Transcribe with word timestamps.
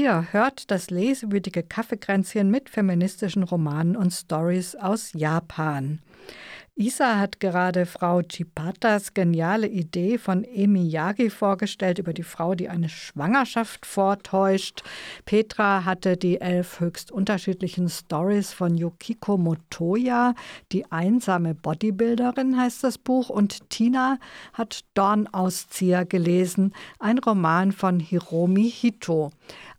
Ihr 0.00 0.32
hört 0.32 0.70
das 0.70 0.88
lesewütige 0.88 1.62
Kaffeekränzchen 1.62 2.50
mit 2.50 2.70
feministischen 2.70 3.42
Romanen 3.42 3.96
und 3.96 4.12
Stories 4.12 4.74
aus 4.74 5.12
Japan. 5.12 5.98
Isa 6.74 7.18
hat 7.18 7.40
gerade 7.40 7.84
Frau 7.84 8.22
Chipatas 8.22 9.12
geniale 9.12 9.66
Idee 9.66 10.16
von 10.16 10.44
Emi 10.44 10.88
Yagi 10.88 11.28
vorgestellt 11.28 11.98
über 11.98 12.14
die 12.14 12.22
Frau, 12.22 12.54
die 12.54 12.70
eine 12.70 12.88
Schwangerschaft 12.88 13.84
vortäuscht. 13.84 14.82
Petra 15.26 15.84
hatte 15.84 16.16
die 16.16 16.40
elf 16.40 16.80
höchst 16.80 17.12
unterschiedlichen 17.12 17.90
Stories 17.90 18.54
von 18.54 18.78
Yukiko 18.78 19.36
Motoya, 19.36 20.34
die 20.72 20.90
einsame 20.90 21.54
Bodybuilderin 21.54 22.56
heißt 22.58 22.82
das 22.82 22.96
Buch. 22.96 23.28
Und 23.28 23.68
Tina 23.68 24.18
hat 24.54 24.80
Dornauszieher 24.94 26.06
gelesen, 26.06 26.72
ein 26.98 27.18
Roman 27.18 27.72
von 27.72 28.00
Hiromi 28.00 28.70
Hito. 28.70 29.32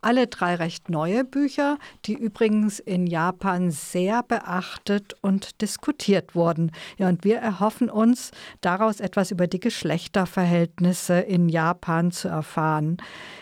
Alle 0.03 0.25
drei 0.25 0.55
recht 0.55 0.89
neue 0.89 1.23
Bücher, 1.23 1.77
die 2.05 2.15
übrigens 2.15 2.79
in 2.79 3.05
Japan 3.05 3.69
sehr 3.69 4.23
beachtet 4.23 5.15
und 5.21 5.61
diskutiert 5.61 6.33
wurden. 6.33 6.71
Ja, 6.97 7.07
und 7.07 7.23
wir 7.23 7.37
erhoffen 7.37 7.87
uns, 7.87 8.31
daraus 8.61 8.99
etwas 8.99 9.29
über 9.29 9.45
die 9.45 9.59
Geschlechterverhältnisse 9.59 11.19
in 11.19 11.49
Japan 11.49 12.09
zu 12.11 12.29
erfahren. 12.29 12.97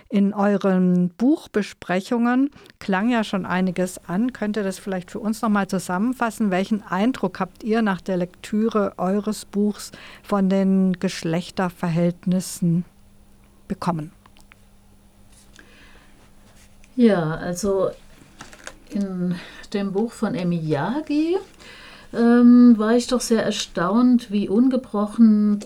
In 0.09 0.33
euren 0.33 1.09
Buchbesprechungen 1.11 2.49
klang 2.79 3.09
ja 3.09 3.23
schon 3.23 3.45
einiges 3.45 3.97
an. 4.09 4.33
Könnt 4.33 4.57
ihr 4.57 4.63
das 4.63 4.79
vielleicht 4.79 5.11
für 5.11 5.19
uns 5.19 5.41
nochmal 5.41 5.67
zusammenfassen? 5.67 6.51
Welchen 6.51 6.83
Eindruck 6.83 7.39
habt 7.39 7.63
ihr 7.63 7.81
nach 7.81 8.01
der 8.01 8.17
Lektüre 8.17 8.95
eures 8.97 9.45
Buchs 9.45 9.93
von 10.23 10.49
den 10.49 10.91
Geschlechterverhältnissen 10.99 12.83
bekommen? 13.69 14.11
Ja, 16.99 17.35
also 17.35 17.91
in 18.89 19.33
dem 19.73 19.93
Buch 19.93 20.11
von 20.11 20.35
Emiyagi 20.35 21.37
ähm, 22.11 22.77
war 22.77 22.97
ich 22.97 23.07
doch 23.07 23.21
sehr 23.21 23.41
erstaunt, 23.41 24.31
wie 24.31 24.49
ungebrochen 24.49 25.63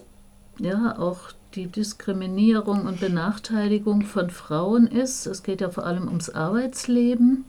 ja 0.60 0.96
auch 1.00 1.32
die 1.56 1.66
Diskriminierung 1.66 2.86
und 2.86 3.00
Benachteiligung 3.00 4.04
von 4.04 4.30
Frauen 4.30 4.86
ist. 4.86 5.26
Es 5.26 5.42
geht 5.42 5.62
ja 5.62 5.72
vor 5.72 5.88
allem 5.88 6.08
ums 6.08 6.30
Arbeitsleben. 6.30 7.46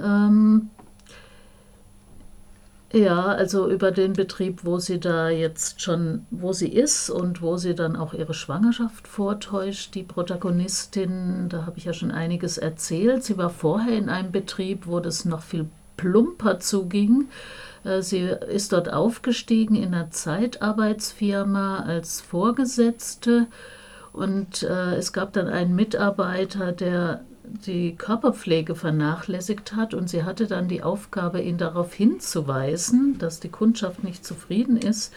Ähm, 0.00 0.70
ja, 2.92 3.24
also 3.26 3.70
über 3.70 3.90
den 3.90 4.12
Betrieb, 4.12 4.64
wo 4.64 4.78
sie 4.78 5.00
da 5.00 5.30
jetzt 5.30 5.80
schon, 5.80 6.26
wo 6.30 6.52
sie 6.52 6.68
ist 6.68 7.08
und 7.08 7.40
wo 7.40 7.56
sie 7.56 7.74
dann 7.74 7.96
auch 7.96 8.12
ihre 8.12 8.34
Schwangerschaft 8.34 9.08
vortäuscht. 9.08 9.94
Die 9.94 10.02
Protagonistin, 10.02 11.48
da 11.48 11.64
habe 11.64 11.78
ich 11.78 11.86
ja 11.86 11.94
schon 11.94 12.10
einiges 12.10 12.58
erzählt. 12.58 13.24
Sie 13.24 13.38
war 13.38 13.50
vorher 13.50 13.96
in 13.96 14.08
einem 14.08 14.30
Betrieb, 14.30 14.86
wo 14.86 15.00
das 15.00 15.24
noch 15.24 15.42
viel 15.42 15.66
plumper 15.96 16.60
zuging. 16.60 17.28
Äh, 17.84 18.02
sie 18.02 18.20
ist 18.20 18.72
dort 18.72 18.92
aufgestiegen 18.92 19.74
in 19.74 19.94
einer 19.94 20.10
Zeitarbeitsfirma 20.10 21.80
als 21.80 22.20
Vorgesetzte 22.20 23.46
und 24.12 24.62
äh, 24.62 24.96
es 24.96 25.12
gab 25.12 25.32
dann 25.32 25.48
einen 25.48 25.74
Mitarbeiter, 25.74 26.72
der 26.72 27.22
die 27.44 27.96
Körperpflege 27.96 28.74
vernachlässigt 28.74 29.74
hat 29.74 29.94
und 29.94 30.08
sie 30.08 30.24
hatte 30.24 30.46
dann 30.46 30.68
die 30.68 30.82
Aufgabe, 30.82 31.40
ihn 31.40 31.58
darauf 31.58 31.92
hinzuweisen, 31.92 33.18
dass 33.18 33.40
die 33.40 33.48
Kundschaft 33.48 34.04
nicht 34.04 34.24
zufrieden 34.24 34.76
ist. 34.76 35.12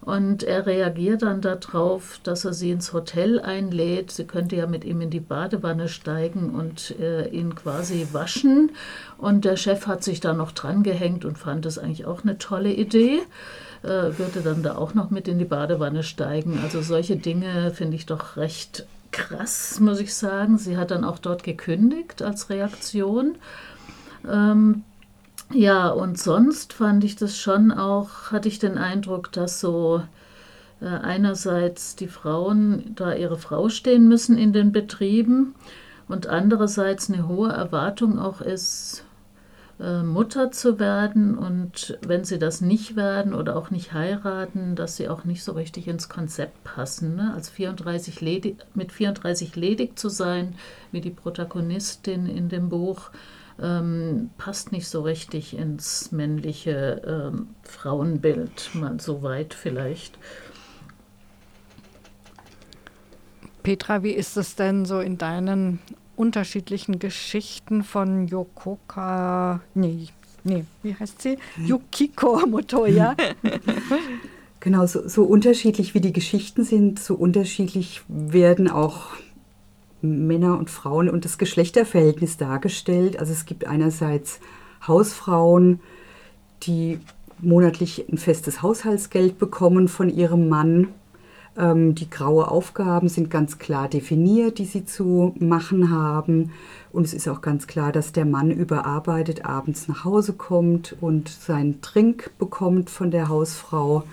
Und 0.00 0.44
er 0.44 0.66
reagiert 0.66 1.22
dann 1.22 1.40
darauf, 1.40 2.20
dass 2.22 2.44
er 2.44 2.52
sie 2.52 2.70
ins 2.70 2.92
Hotel 2.92 3.40
einlädt. 3.40 4.12
Sie 4.12 4.24
könnte 4.24 4.54
ja 4.54 4.68
mit 4.68 4.84
ihm 4.84 5.00
in 5.00 5.10
die 5.10 5.18
Badewanne 5.18 5.88
steigen 5.88 6.50
und 6.50 6.94
äh, 7.00 7.28
ihn 7.30 7.56
quasi 7.56 8.06
waschen. 8.12 8.70
Und 9.18 9.44
der 9.44 9.56
Chef 9.56 9.88
hat 9.88 10.04
sich 10.04 10.20
da 10.20 10.32
noch 10.32 10.52
dran 10.52 10.84
gehängt 10.84 11.24
und 11.24 11.38
fand 11.38 11.64
das 11.64 11.78
eigentlich 11.78 12.06
auch 12.06 12.22
eine 12.22 12.38
tolle 12.38 12.72
Idee. 12.72 13.18
Äh, 13.82 14.18
würde 14.18 14.40
dann 14.42 14.62
da 14.62 14.76
auch 14.76 14.94
noch 14.94 15.10
mit 15.10 15.28
in 15.28 15.38
die 15.38 15.44
Badewanne 15.44 16.02
steigen. 16.02 16.60
Also 16.62 16.82
solche 16.82 17.16
Dinge 17.16 17.70
finde 17.72 17.96
ich 17.96 18.06
doch 18.06 18.36
recht 18.36 18.86
krass, 19.12 19.80
muss 19.80 20.00
ich 20.00 20.14
sagen. 20.14 20.58
Sie 20.58 20.76
hat 20.76 20.90
dann 20.90 21.04
auch 21.04 21.18
dort 21.18 21.42
gekündigt 21.42 22.22
als 22.22 22.50
Reaktion. 22.50 23.36
Ähm, 24.28 24.82
ja, 25.52 25.88
und 25.88 26.18
sonst 26.18 26.72
fand 26.72 27.04
ich 27.04 27.16
das 27.16 27.38
schon 27.38 27.70
auch, 27.70 28.32
hatte 28.32 28.48
ich 28.48 28.58
den 28.58 28.78
Eindruck, 28.78 29.30
dass 29.32 29.60
so 29.60 30.02
äh, 30.80 30.86
einerseits 30.86 31.96
die 31.96 32.08
Frauen 32.08 32.92
da 32.96 33.14
ihre 33.14 33.38
Frau 33.38 33.68
stehen 33.68 34.08
müssen 34.08 34.36
in 34.36 34.52
den 34.52 34.72
Betrieben 34.72 35.54
und 36.08 36.26
andererseits 36.26 37.10
eine 37.10 37.28
hohe 37.28 37.50
Erwartung 37.50 38.18
auch 38.18 38.40
ist, 38.40 39.04
Mutter 39.78 40.50
zu 40.50 40.78
werden 40.78 41.36
und 41.36 41.98
wenn 42.06 42.24
sie 42.24 42.38
das 42.38 42.62
nicht 42.62 42.96
werden 42.96 43.34
oder 43.34 43.56
auch 43.56 43.70
nicht 43.70 43.92
heiraten, 43.92 44.74
dass 44.74 44.96
sie 44.96 45.08
auch 45.08 45.24
nicht 45.24 45.44
so 45.44 45.52
richtig 45.52 45.86
ins 45.86 46.08
Konzept 46.08 46.64
passen. 46.64 47.14
Ne? 47.14 47.32
Als 47.34 47.50
34 47.50 48.22
ledig, 48.22 48.56
mit 48.74 48.90
34 48.90 49.54
ledig 49.54 49.98
zu 49.98 50.08
sein, 50.08 50.54
wie 50.92 51.02
die 51.02 51.10
Protagonistin 51.10 52.26
in 52.26 52.48
dem 52.48 52.70
Buch, 52.70 53.10
ähm, 53.60 54.30
passt 54.38 54.72
nicht 54.72 54.88
so 54.88 55.02
richtig 55.02 55.56
ins 55.56 56.10
männliche 56.10 57.02
ähm, 57.06 57.48
Frauenbild, 57.62 58.70
mal 58.74 58.98
so 58.98 59.22
weit 59.22 59.52
vielleicht. 59.52 60.18
Petra, 63.62 64.02
wie 64.02 64.12
ist 64.12 64.38
es 64.38 64.54
denn 64.54 64.86
so 64.86 65.00
in 65.00 65.18
deinen 65.18 65.80
unterschiedlichen 66.16 66.98
Geschichten 66.98 67.84
von 67.84 68.26
Yokoka, 68.26 69.60
nee, 69.74 70.08
nee, 70.44 70.64
wie 70.82 70.94
heißt 70.94 71.22
sie? 71.22 71.38
Yukiko 71.58 72.46
Motoya. 72.46 73.14
Genau, 74.60 74.84
so, 74.86 75.06
so 75.06 75.22
unterschiedlich 75.22 75.94
wie 75.94 76.00
die 76.00 76.12
Geschichten 76.12 76.64
sind, 76.64 76.98
so 76.98 77.14
unterschiedlich 77.14 78.02
werden 78.08 78.68
auch 78.68 79.10
Männer 80.02 80.58
und 80.58 80.70
Frauen 80.70 81.08
und 81.08 81.24
das 81.24 81.38
Geschlechterverhältnis 81.38 82.36
dargestellt. 82.36 83.20
Also 83.20 83.32
es 83.32 83.44
gibt 83.44 83.64
einerseits 83.64 84.40
Hausfrauen, 84.84 85.78
die 86.64 86.98
monatlich 87.40 88.08
ein 88.10 88.18
festes 88.18 88.60
Haushaltsgeld 88.60 89.38
bekommen 89.38 89.86
von 89.86 90.10
ihrem 90.10 90.48
Mann 90.48 90.88
die 91.58 92.10
graue 92.10 92.50
Aufgaben 92.50 93.08
sind 93.08 93.30
ganz 93.30 93.58
klar 93.58 93.88
definiert, 93.88 94.58
die 94.58 94.66
sie 94.66 94.84
zu 94.84 95.34
machen 95.38 95.90
haben. 95.90 96.52
Und 96.92 97.04
es 97.04 97.14
ist 97.14 97.28
auch 97.28 97.40
ganz 97.40 97.66
klar, 97.66 97.92
dass 97.92 98.12
der 98.12 98.26
Mann 98.26 98.50
überarbeitet 98.50 99.46
abends 99.46 99.88
nach 99.88 100.04
Hause 100.04 100.34
kommt 100.34 100.96
und 101.00 101.30
seinen 101.30 101.80
Trink 101.80 102.30
bekommt 102.38 102.90
von 102.90 103.10
der 103.10 103.28
Hausfrau 103.28 104.04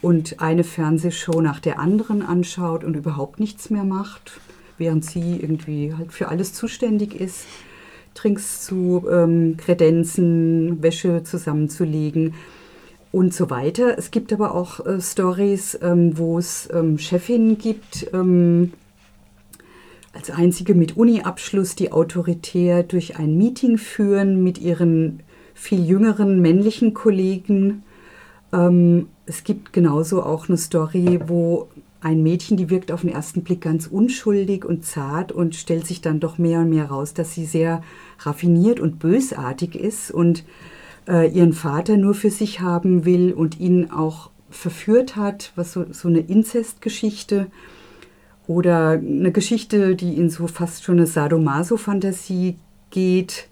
und 0.00 0.40
eine 0.40 0.64
Fernsehshow 0.64 1.40
nach 1.40 1.60
der 1.60 1.78
anderen 1.78 2.22
anschaut 2.22 2.82
und 2.82 2.96
überhaupt 2.96 3.38
nichts 3.38 3.70
mehr 3.70 3.84
macht, 3.84 4.40
während 4.76 5.04
sie 5.04 5.36
irgendwie 5.36 5.94
halt 5.94 6.12
für 6.12 6.28
alles 6.28 6.52
zuständig 6.52 7.14
ist. 7.14 7.46
Trinks 8.14 8.64
zu 8.66 9.06
ähm, 9.10 9.56
kredenzen, 9.56 10.82
Wäsche 10.82 11.22
zusammenzulegen 11.22 12.34
und 13.12 13.34
so 13.34 13.50
weiter. 13.50 13.96
Es 13.98 14.10
gibt 14.10 14.32
aber 14.32 14.54
auch 14.54 14.84
äh, 14.84 15.00
Stories, 15.00 15.78
ähm, 15.82 16.18
wo 16.18 16.38
es 16.38 16.68
ähm, 16.72 16.98
Chefinnen 16.98 17.58
gibt, 17.58 18.08
ähm, 18.12 18.72
als 20.14 20.30
einzige 20.30 20.74
mit 20.74 20.96
Uni-Abschluss, 20.96 21.74
die 21.74 21.92
autoritär 21.92 22.82
durch 22.82 23.18
ein 23.18 23.36
Meeting 23.36 23.78
führen 23.78 24.42
mit 24.42 24.58
ihren 24.58 25.20
viel 25.54 25.84
jüngeren 25.84 26.40
männlichen 26.40 26.94
Kollegen. 26.94 27.82
Ähm, 28.52 29.08
es 29.26 29.44
gibt 29.44 29.72
genauso 29.72 30.22
auch 30.22 30.48
eine 30.48 30.58
Story, 30.58 31.20
wo 31.26 31.68
ein 32.00 32.22
Mädchen, 32.22 32.56
die 32.56 32.68
wirkt 32.68 32.90
auf 32.90 33.02
den 33.02 33.10
ersten 33.10 33.42
Blick 33.42 33.60
ganz 33.60 33.86
unschuldig 33.86 34.64
und 34.64 34.84
zart 34.84 35.32
und 35.32 35.54
stellt 35.54 35.86
sich 35.86 36.00
dann 36.00 36.18
doch 36.18 36.36
mehr 36.36 36.60
und 36.60 36.70
mehr 36.70 36.86
raus, 36.86 37.14
dass 37.14 37.34
sie 37.34 37.46
sehr 37.46 37.82
raffiniert 38.18 38.80
und 38.80 38.98
bösartig 38.98 39.76
ist 39.76 40.10
und 40.10 40.44
äh, 41.12 41.28
ihren 41.30 41.52
Vater 41.52 41.98
nur 41.98 42.14
für 42.14 42.30
sich 42.30 42.60
haben 42.60 43.04
will 43.04 43.32
und 43.32 43.60
ihn 43.60 43.90
auch 43.90 44.30
verführt 44.50 45.14
hat, 45.14 45.52
was 45.54 45.72
so, 45.72 45.84
so 45.92 46.08
eine 46.08 46.20
Inzestgeschichte 46.20 47.48
oder 48.46 48.90
eine 48.90 49.30
Geschichte, 49.30 49.94
die 49.94 50.16
in 50.16 50.30
so 50.30 50.46
fast 50.46 50.84
schon 50.84 50.96
eine 50.96 51.06
Sadomaso-Fantasie 51.06 52.56
geht, 52.90 53.48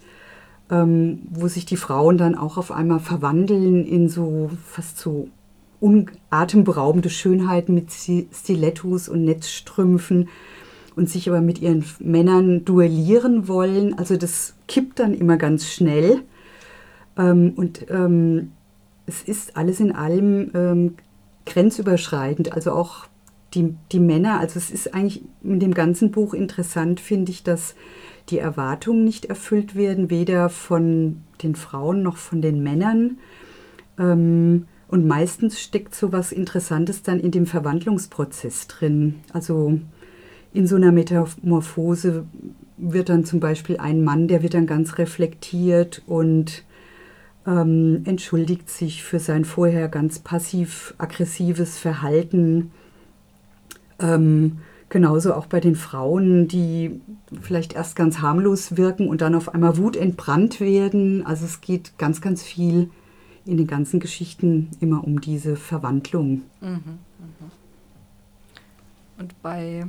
ähm, 0.70 1.20
wo 1.30 1.48
sich 1.48 1.66
die 1.66 1.76
Frauen 1.76 2.18
dann 2.18 2.34
auch 2.34 2.56
auf 2.56 2.72
einmal 2.72 3.00
verwandeln 3.00 3.84
in 3.84 4.08
so 4.08 4.50
fast 4.66 4.98
so 4.98 5.28
atemberaubende 6.28 7.08
Schönheiten 7.08 7.74
mit 7.74 7.90
Stilettos 7.90 9.08
und 9.08 9.24
Netzstrümpfen 9.24 10.28
und 10.94 11.08
sich 11.08 11.28
aber 11.28 11.40
mit 11.40 11.60
ihren 11.60 11.84
Männern 11.98 12.64
duellieren 12.66 13.48
wollen. 13.48 13.96
Also 13.98 14.16
das 14.16 14.54
kippt 14.68 14.98
dann 14.98 15.14
immer 15.14 15.38
ganz 15.38 15.66
schnell. 15.66 16.22
Ähm, 17.16 17.52
und 17.56 17.86
ähm, 17.90 18.52
es 19.06 19.22
ist 19.22 19.56
alles 19.56 19.80
in 19.80 19.92
allem 19.92 20.50
ähm, 20.54 20.94
grenzüberschreitend, 21.46 22.52
also 22.52 22.72
auch 22.72 23.06
die, 23.54 23.74
die 23.90 24.00
Männer, 24.00 24.38
also 24.38 24.58
es 24.58 24.70
ist 24.70 24.94
eigentlich 24.94 25.22
in 25.42 25.58
dem 25.58 25.74
ganzen 25.74 26.12
Buch 26.12 26.34
interessant, 26.34 27.00
finde 27.00 27.32
ich, 27.32 27.42
dass 27.42 27.74
die 28.28 28.38
Erwartungen 28.38 29.04
nicht 29.04 29.24
erfüllt 29.24 29.74
werden, 29.74 30.10
weder 30.10 30.48
von 30.48 31.22
den 31.42 31.56
Frauen 31.56 32.02
noch 32.02 32.16
von 32.16 32.42
den 32.42 32.62
Männern. 32.62 33.18
Ähm, 33.98 34.66
und 34.86 35.06
meistens 35.06 35.60
steckt 35.60 35.94
so 35.94 36.12
was 36.12 36.32
Interessantes 36.32 37.02
dann 37.02 37.20
in 37.20 37.30
dem 37.30 37.46
Verwandlungsprozess 37.46 38.66
drin. 38.66 39.16
Also 39.32 39.78
in 40.52 40.66
so 40.66 40.76
einer 40.76 40.90
Metamorphose 40.90 42.24
wird 42.76 43.08
dann 43.08 43.24
zum 43.24 43.40
Beispiel 43.40 43.76
ein 43.76 44.02
Mann, 44.02 44.26
der 44.26 44.42
wird 44.42 44.54
dann 44.54 44.66
ganz 44.66 44.98
reflektiert 44.98 46.02
und 46.06 46.64
ähm, 47.50 48.02
entschuldigt 48.04 48.70
sich 48.70 49.02
für 49.02 49.18
sein 49.18 49.44
vorher 49.44 49.88
ganz 49.88 50.20
passiv-aggressives 50.20 51.78
Verhalten. 51.78 52.70
Ähm, 53.98 54.58
genauso 54.88 55.34
auch 55.34 55.46
bei 55.46 55.58
den 55.58 55.74
Frauen, 55.74 56.46
die 56.46 57.00
vielleicht 57.42 57.72
erst 57.72 57.96
ganz 57.96 58.20
harmlos 58.20 58.76
wirken 58.76 59.08
und 59.08 59.20
dann 59.20 59.34
auf 59.34 59.52
einmal 59.52 59.76
wutentbrannt 59.76 60.60
werden. 60.60 61.26
Also 61.26 61.44
es 61.44 61.60
geht 61.60 61.98
ganz, 61.98 62.20
ganz 62.20 62.42
viel 62.42 62.90
in 63.44 63.56
den 63.56 63.66
ganzen 63.66 63.98
Geschichten 63.98 64.70
immer 64.80 65.02
um 65.02 65.20
diese 65.20 65.56
Verwandlung. 65.56 66.42
Mhm, 66.60 66.68
mhm. 66.68 67.50
Und 69.18 69.42
bei 69.42 69.86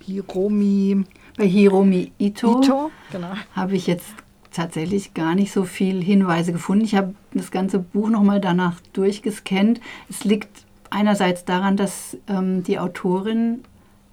Hiromi. 0.00 1.04
Bei 1.38 1.46
Hiromi 1.46 2.12
Ito, 2.18 2.60
Ito 2.60 2.90
genau. 3.10 3.32
habe 3.54 3.74
ich 3.74 3.86
jetzt 3.86 4.14
tatsächlich 4.52 5.14
gar 5.14 5.34
nicht 5.34 5.52
so 5.52 5.64
viel 5.64 6.02
Hinweise 6.02 6.52
gefunden. 6.52 6.84
Ich 6.84 6.94
habe 6.94 7.14
das 7.32 7.50
ganze 7.50 7.78
Buch 7.78 8.08
nochmal 8.08 8.40
danach 8.40 8.80
durchgescannt. 8.92 9.80
Es 10.08 10.24
liegt 10.24 10.48
einerseits 10.90 11.44
daran, 11.44 11.76
dass 11.76 12.16
ähm, 12.28 12.62
die 12.62 12.78
Autorin, 12.78 13.64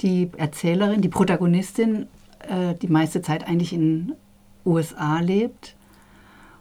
die 0.01 0.29
Erzählerin, 0.37 1.01
die 1.01 1.09
Protagonistin 1.09 2.07
äh, 2.47 2.75
die 2.75 2.87
meiste 2.87 3.21
Zeit 3.21 3.47
eigentlich 3.47 3.73
in 3.73 4.13
USA 4.65 5.19
lebt 5.19 5.75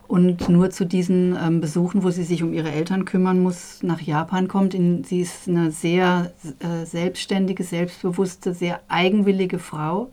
und 0.08 0.48
nur 0.48 0.70
zu 0.70 0.86
diesen 0.86 1.36
ähm, 1.36 1.60
Besuchen, 1.60 2.02
wo 2.02 2.10
sie 2.10 2.24
sich 2.24 2.42
um 2.42 2.54
ihre 2.54 2.72
Eltern 2.72 3.04
kümmern 3.04 3.40
muss, 3.40 3.82
nach 3.82 4.00
Japan 4.00 4.48
kommt. 4.48 4.74
In, 4.74 5.04
sie 5.04 5.20
ist 5.20 5.46
eine 5.46 5.70
sehr 5.70 6.32
äh, 6.60 6.86
selbstständige, 6.86 7.62
selbstbewusste, 7.62 8.54
sehr 8.54 8.80
eigenwillige 8.88 9.58
Frau. 9.58 10.10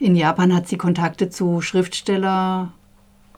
In 0.00 0.16
Japan 0.16 0.54
hat 0.54 0.66
sie 0.66 0.78
Kontakte 0.78 1.28
zu 1.28 1.60
Schriftsteller, 1.60 2.72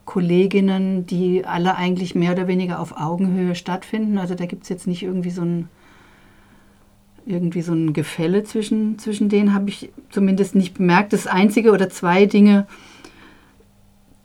Kolleginnen, 0.04 1.06
die 1.06 1.44
alle 1.44 1.74
eigentlich 1.74 2.14
mehr 2.14 2.32
oder 2.32 2.46
weniger 2.46 2.78
auf 2.78 2.96
Augenhöhe 2.96 3.56
stattfinden. 3.56 4.16
Also 4.16 4.36
da 4.36 4.46
gibt 4.46 4.62
es 4.62 4.68
jetzt 4.68 4.86
nicht 4.86 5.02
irgendwie 5.02 5.30
so 5.30 5.42
ein 5.42 5.68
irgendwie 7.26 7.62
so 7.62 7.72
ein 7.72 7.92
Gefälle 7.92 8.42
zwischen, 8.42 8.98
zwischen 8.98 9.28
denen, 9.28 9.54
habe 9.54 9.70
ich 9.70 9.90
zumindest 10.10 10.54
nicht 10.54 10.74
bemerkt. 10.74 11.12
Das 11.12 11.26
einzige 11.26 11.72
oder 11.72 11.88
zwei 11.88 12.26
Dinge, 12.26 12.66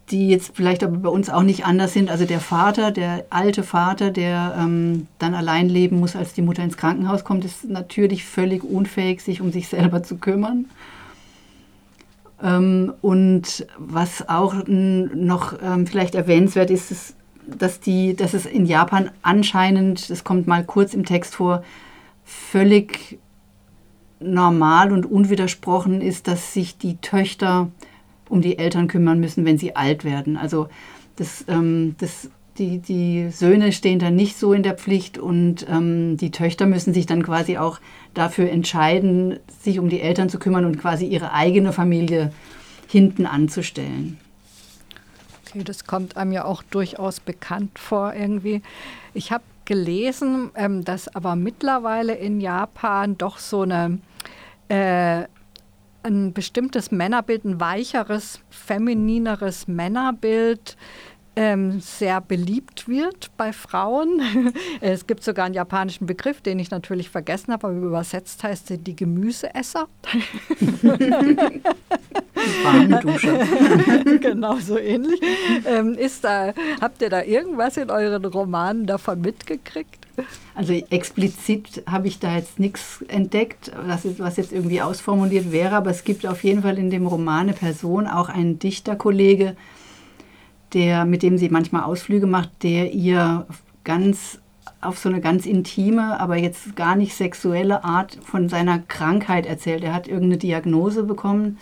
die 0.10 0.30
jetzt 0.30 0.56
vielleicht 0.56 0.84
aber 0.84 0.98
bei 0.98 1.10
uns 1.10 1.30
auch 1.30 1.44
nicht 1.44 1.66
anders 1.66 1.94
sind. 1.94 2.10
Also 2.10 2.26
der 2.26 2.40
Vater, 2.40 2.92
der 2.92 3.26
alte 3.30 3.64
Vater, 3.64 4.10
der 4.12 4.56
ähm, 4.60 5.08
dann 5.20 5.36
allein 5.36 5.70
leben 5.70 6.00
muss, 6.00 6.16
als 6.16 6.34
die 6.34 6.42
Mutter 6.42 6.64
ins 6.64 6.78
Krankenhaus 6.78 7.24
kommt, 7.24 7.46
ist 7.46 7.68
natürlich 7.68 8.26
völlig 8.26 8.64
unfähig, 8.64 9.22
sich 9.22 9.42
um 9.42 9.52
sich 9.52 9.68
selber 9.68 10.02
zu 10.04 10.18
kümmern. 10.18 10.66
Ähm, 12.42 12.94
und 13.02 13.66
was 13.78 14.28
auch 14.30 14.56
noch 14.68 15.54
ähm, 15.62 15.88
vielleicht 15.88 16.16
erwähnenswert 16.16 16.70
ist, 16.70 16.92
ist, 16.92 17.16
dass, 17.48 17.80
die, 17.80 18.16
dass 18.16 18.34
es 18.34 18.46
in 18.46 18.66
Japan 18.66 19.10
anscheinend, 19.22 20.10
das 20.10 20.24
kommt 20.24 20.48
mal 20.48 20.64
kurz 20.64 20.94
im 20.94 21.06
Text 21.06 21.36
vor, 21.36 21.64
völlig 22.26 23.20
normal 24.20 24.92
und 24.92 25.06
unwidersprochen 25.06 26.02
ist, 26.02 26.28
dass 26.28 26.54
sich 26.54 26.78
die 26.78 26.98
Töchter 26.98 27.70
um 28.30 28.42
die 28.42 28.58
Eltern 28.58 28.88
kümmern 28.88 29.20
müssen, 29.20 29.46
wenn 29.46 29.58
sie 29.58 29.76
alt 29.76 30.04
werden. 30.04 30.38
Also 30.38 30.68
das, 31.16 31.46
ähm, 31.48 31.96
das, 32.00 32.30
die, 32.58 32.80
die 32.80 33.30
Söhne 33.30 33.72
stehen 33.72 34.00
dann 34.00 34.16
nicht 34.16 34.38
so 34.38 34.54
in 34.54 34.64
der 34.64 34.76
Pflicht 34.76 35.18
und 35.18 35.68
ähm, 35.70 36.18
die 36.18 36.32
Töchter 36.32 36.66
müssen 36.66 36.94
sich 36.94 37.06
dann 37.06 37.24
quasi 37.24 37.58
auch 37.58 37.80
dafür 38.14 38.50
entscheiden, 38.50 39.40
sich 39.62 39.80
um 39.80 39.90
die 39.90 40.02
Eltern 40.02 40.30
zu 40.30 40.40
kümmern 40.40 40.66
und 40.66 40.80
quasi 40.80 41.06
ihre 41.06 41.34
eigene 41.34 41.74
Familie 41.74 42.32
hinten 42.88 43.26
anzustellen. 43.26 44.18
Okay, 45.46 45.64
das 45.64 45.86
kommt 45.86 46.18
einem 46.18 46.32
ja 46.32 46.46
auch 46.46 46.64
durchaus 46.64 47.20
bekannt 47.20 47.80
vor 47.80 48.14
irgendwie. 48.14 48.62
Ich 49.14 49.32
habe 49.32 49.44
gelesen, 49.66 50.52
ähm, 50.56 50.84
dass 50.84 51.14
aber 51.14 51.36
mittlerweile 51.36 52.16
in 52.16 52.42
Japan 52.42 53.18
doch 53.18 53.38
so 53.38 53.62
eine 53.62 54.00
äh, 54.70 55.26
ein 56.08 56.34
bestimmtes 56.34 56.92
Männerbild, 56.92 57.44
ein 57.46 57.60
weicheres, 57.60 58.40
feminineres 58.50 59.68
Männerbild 59.68 60.78
ähm, 61.38 61.80
sehr 61.80 62.20
beliebt 62.20 62.90
wird 62.90 63.30
bei 63.38 63.54
Frauen. 63.54 64.22
es 64.82 65.06
gibt 65.06 65.24
sogar 65.24 65.46
einen 65.46 65.54
japanischen 65.54 66.08
Begriff, 66.08 66.42
den 66.42 66.58
ich 66.58 66.72
natürlich 66.72 67.10
vergessen 67.10 67.54
habe, 67.54 67.68
aber 67.68 67.78
übersetzt 67.78 68.44
heißt 68.44 68.68
sie 68.68 68.80
die 68.80 68.96
Gemüseesser. 68.96 69.88
Genau 74.22 74.58
so 74.58 74.78
ähnlich. 74.78 75.20
Ähm, 75.66 75.96
ist 75.96 76.24
da, 76.24 76.54
habt 76.80 77.02
ihr 77.02 77.10
da 77.10 77.24
irgendwas 77.24 77.78
in 77.78 77.90
euren 77.90 78.24
Romanen 78.26 78.86
davon 78.86 79.22
mitgekriegt? 79.22 80.08
Also 80.56 80.74
explizit 80.74 81.84
habe 81.88 82.08
ich 82.08 82.20
da 82.20 82.36
jetzt 82.36 82.60
nichts 82.60 83.04
entdeckt, 83.08 83.72
was 84.18 84.38
jetzt 84.38 84.52
irgendwie 84.52 84.82
ausformuliert 84.82 85.52
wäre, 85.52 85.76
aber 85.76 85.92
es 85.92 86.04
gibt 86.04 86.26
auf 86.26 86.44
jeden 86.44 86.62
Fall 86.62 86.78
in 86.78 86.90
dem 86.90 87.06
Roman 87.08 87.42
eine 87.42 87.54
Person, 87.54 88.08
auch 88.08 88.30
einen 88.30 88.60
Dichterkollege, 88.60 89.56
der, 90.74 91.06
mit 91.06 91.24
dem 91.24 91.38
sie 91.38 91.50
manchmal 91.50 91.84
Ausflüge 91.84 92.28
macht, 92.28 92.64
der 92.64 92.94
ihr 92.94 93.46
ganz 93.84 94.40
auf 94.82 95.00
so 95.00 95.10
eine 95.10 95.22
ganz 95.22 95.46
intime, 95.46 96.20
aber 96.20 96.38
jetzt 96.38 96.76
gar 96.76 96.96
nicht 96.96 97.16
sexuelle 97.16 97.84
Art 97.84 98.18
von 98.24 98.48
seiner 98.48 98.80
Krankheit 98.80 99.46
erzählt. 99.46 99.84
Er 99.84 99.94
hat 99.94 100.08
irgendeine 100.08 100.38
Diagnose 100.38 101.04
bekommen 101.04 101.58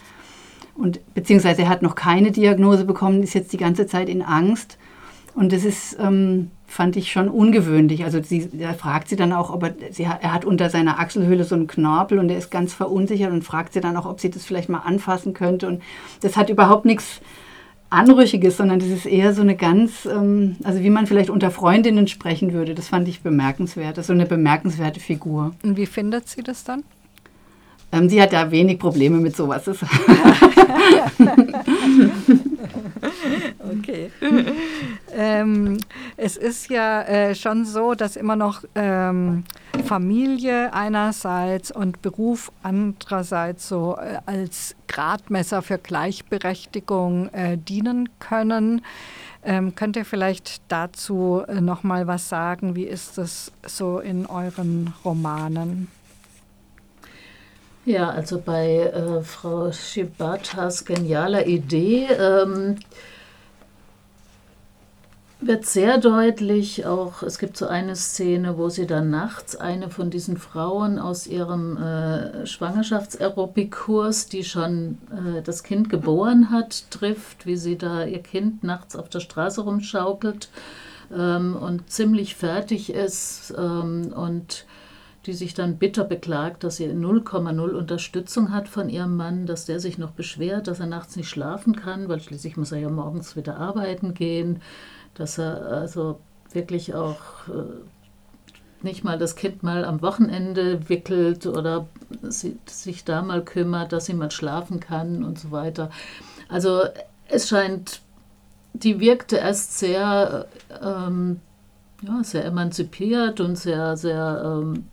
und 0.76 1.00
beziehungsweise 1.14 1.64
er 1.64 1.70
hat 1.70 1.82
noch 1.82 1.96
keine 1.96 2.32
Diagnose 2.32 2.84
bekommen, 2.84 3.24
ist 3.24 3.34
jetzt 3.34 3.54
die 3.54 3.58
ganze 3.58 3.88
Zeit 3.88 4.10
in 4.10 4.22
Angst. 4.22 4.78
Und 5.34 5.52
das 5.52 5.66
ist, 5.66 5.98
ähm, 6.00 6.52
fand 6.66 6.96
ich 6.96 7.12
schon 7.12 7.30
ungewöhnlich. 7.30 8.04
Also 8.04 8.22
sie, 8.22 8.50
er 8.58 8.74
fragt 8.74 9.10
sie 9.10 9.16
dann 9.16 9.34
auch, 9.34 9.54
ob 9.54 9.64
er, 9.64 9.76
sie, 9.92 10.04
er 10.04 10.34
hat 10.34 10.46
unter 10.46 10.70
seiner 10.70 11.00
Achselhöhle 11.00 11.44
so 11.44 11.56
einen 11.56 11.68
Knorpel 11.68 12.20
und 12.20 12.30
er 12.30 12.38
ist 12.38 12.52
ganz 12.52 12.74
verunsichert 12.74 13.32
und 13.32 13.44
fragt 13.44 13.74
sie 13.74 13.82
dann 13.82 13.98
auch, 13.98 14.06
ob 14.06 14.20
sie 14.20 14.30
das 14.30 14.46
vielleicht 14.46 14.70
mal 14.70 14.80
anfassen 14.80 15.34
könnte. 15.34 15.68
Und 15.68 15.82
das 16.22 16.38
hat 16.38 16.50
überhaupt 16.50 16.86
nichts 16.86 17.22
Anrüchiges, 17.96 18.58
sondern 18.58 18.80
das 18.80 18.90
ist 18.90 19.06
eher 19.06 19.34
so 19.34 19.42
eine 19.42 19.56
ganz, 19.56 20.06
ähm, 20.06 20.58
also 20.64 20.82
wie 20.84 20.90
man 20.90 21.08
vielleicht 21.08 21.30
unter 21.30 21.52
Freundinnen 21.52 22.08
sprechen 22.08 22.54
würde. 22.54 22.76
Das 22.76 22.90
fand 22.90 23.08
ich 23.08 23.22
bemerkenswert. 23.22 23.98
Das 23.98 24.04
ist 24.04 24.08
so 24.08 24.14
eine 24.14 24.26
bemerkenswerte 24.26 25.00
Figur. 25.00 25.54
Und 25.64 25.78
wie 25.78 25.86
findet 25.86 26.28
sie 26.30 26.44
das 26.44 26.64
dann? 26.64 26.84
Ähm, 27.92 28.10
sie 28.10 28.22
hat 28.22 28.34
da 28.34 28.52
wenig 28.52 28.80
Probleme 28.80 29.18
mit 29.18 29.36
sowas. 29.36 29.64
okay. 33.80 34.12
ähm, 35.14 35.78
es 36.18 36.38
ist 36.38 36.70
ja 36.70 37.02
äh, 37.04 37.36
schon 37.36 37.66
so, 37.66 37.94
dass 37.94 38.16
immer 38.16 38.36
noch 38.36 38.64
ähm, 38.76 39.44
Familie 39.86 40.74
einerseits 40.74 41.72
und 41.72 42.02
Beruf 42.02 42.52
andererseits 42.64 43.68
so 43.68 43.98
äh, 43.98 44.18
als 44.26 44.76
Gradmesser 44.88 45.62
für 45.62 45.78
Gleichberechtigung 45.78 47.30
äh, 47.34 47.58
dienen 47.58 48.10
können. 48.20 48.82
Ähm, 49.44 49.76
könnt 49.76 49.96
ihr 49.96 50.06
vielleicht 50.06 50.62
dazu 50.70 51.44
äh, 51.48 51.62
noch 51.62 51.84
mal 51.84 52.08
was 52.08 52.30
sagen? 52.30 52.76
Wie 52.76 52.86
ist 52.86 53.18
es 53.18 53.52
so 53.66 54.00
in 54.00 54.26
euren 54.26 54.94
Romanen? 55.04 55.88
Ja, 57.86 58.10
also 58.10 58.42
bei 58.42 58.80
äh, 58.80 59.22
Frau 59.22 59.72
Shibatas 59.72 60.84
genialer 60.86 61.46
Idee 61.46 62.06
ähm, 62.06 62.78
wird 65.48 65.66
sehr 65.66 65.98
deutlich 65.98 66.86
auch, 66.86 67.24
es 67.24 67.40
gibt 67.40 67.58
so 67.58 67.68
eine 67.68 67.96
Szene, 67.96 68.58
wo 68.58 68.70
sie 68.70 68.88
dann 68.88 69.10
nachts 69.10 69.56
eine 69.56 69.90
von 69.90 70.10
diesen 70.10 70.38
Frauen 70.38 71.00
aus 71.00 71.28
ihrem 71.28 71.78
äh, 71.78 72.46
Schwangerschaftsaerobikkurs, 72.46 74.28
die 74.28 74.44
schon 74.44 74.98
äh, 75.12 75.42
das 75.42 75.64
Kind 75.64 75.90
geboren 75.90 76.52
hat, 76.52 76.90
trifft, 76.92 77.46
wie 77.46 77.58
sie 77.58 77.78
da 77.78 78.06
ihr 78.06 78.22
Kind 78.22 78.64
nachts 78.64 78.96
auf 78.96 79.10
der 79.10 79.20
Straße 79.20 79.62
rumschaukelt 79.62 80.50
ähm, 81.16 81.56
und 81.56 81.90
ziemlich 81.90 82.36
fertig 82.36 82.94
ist 82.94 83.54
ähm, 83.58 84.14
und 84.16 84.66
die 85.26 85.34
sich 85.34 85.54
dann 85.54 85.78
bitter 85.78 86.04
beklagt, 86.04 86.64
dass 86.64 86.78
sie 86.78 86.86
0,0 86.86 87.60
Unterstützung 87.72 88.52
hat 88.52 88.68
von 88.68 88.90
ihrem 88.90 89.16
Mann, 89.16 89.46
dass 89.46 89.66
der 89.66 89.80
sich 89.80 89.98
noch 89.98 90.12
beschwert, 90.12 90.68
dass 90.68 90.80
er 90.80 90.86
nachts 90.86 91.16
nicht 91.16 91.30
schlafen 91.30 91.76
kann, 91.76 92.10
weil 92.10 92.20
schließlich 92.20 92.58
muss 92.58 92.72
er 92.72 92.80
ja 92.80 92.90
morgens 92.90 93.36
wieder 93.36 93.58
arbeiten 93.58 94.14
gehen, 94.14 94.62
dass 95.16 95.38
er 95.38 95.66
also 95.68 96.20
wirklich 96.52 96.94
auch 96.94 97.48
äh, 97.50 98.84
nicht 98.86 99.04
mal 99.04 99.18
das 99.18 99.36
Kind 99.36 99.64
mal 99.64 99.84
am 99.84 100.02
Wochenende 100.02 100.88
wickelt 100.90 101.46
oder 101.48 101.88
sich 102.22 103.04
da 103.04 103.22
mal 103.22 103.44
kümmert, 103.44 103.92
dass 103.92 104.06
sie 104.06 104.14
mal 104.14 104.32
schlafen 104.32 104.80
kann 104.80 105.24
und 105.24 105.40
so 105.40 105.52
weiter. 105.52 105.90
Also 106.48 106.84
es 107.28 107.50
scheint, 107.50 108.02
die 108.74 109.00
wirkte 109.00 109.38
erst 109.38 109.80
sehr, 109.80 110.46
ähm, 110.82 111.42
ja, 112.02 112.24
sehr 112.24 112.46
emanzipiert 112.46 113.42
und 113.42 113.58
sehr, 113.58 113.98
sehr, 113.98 114.42
ähm, 114.46 114.86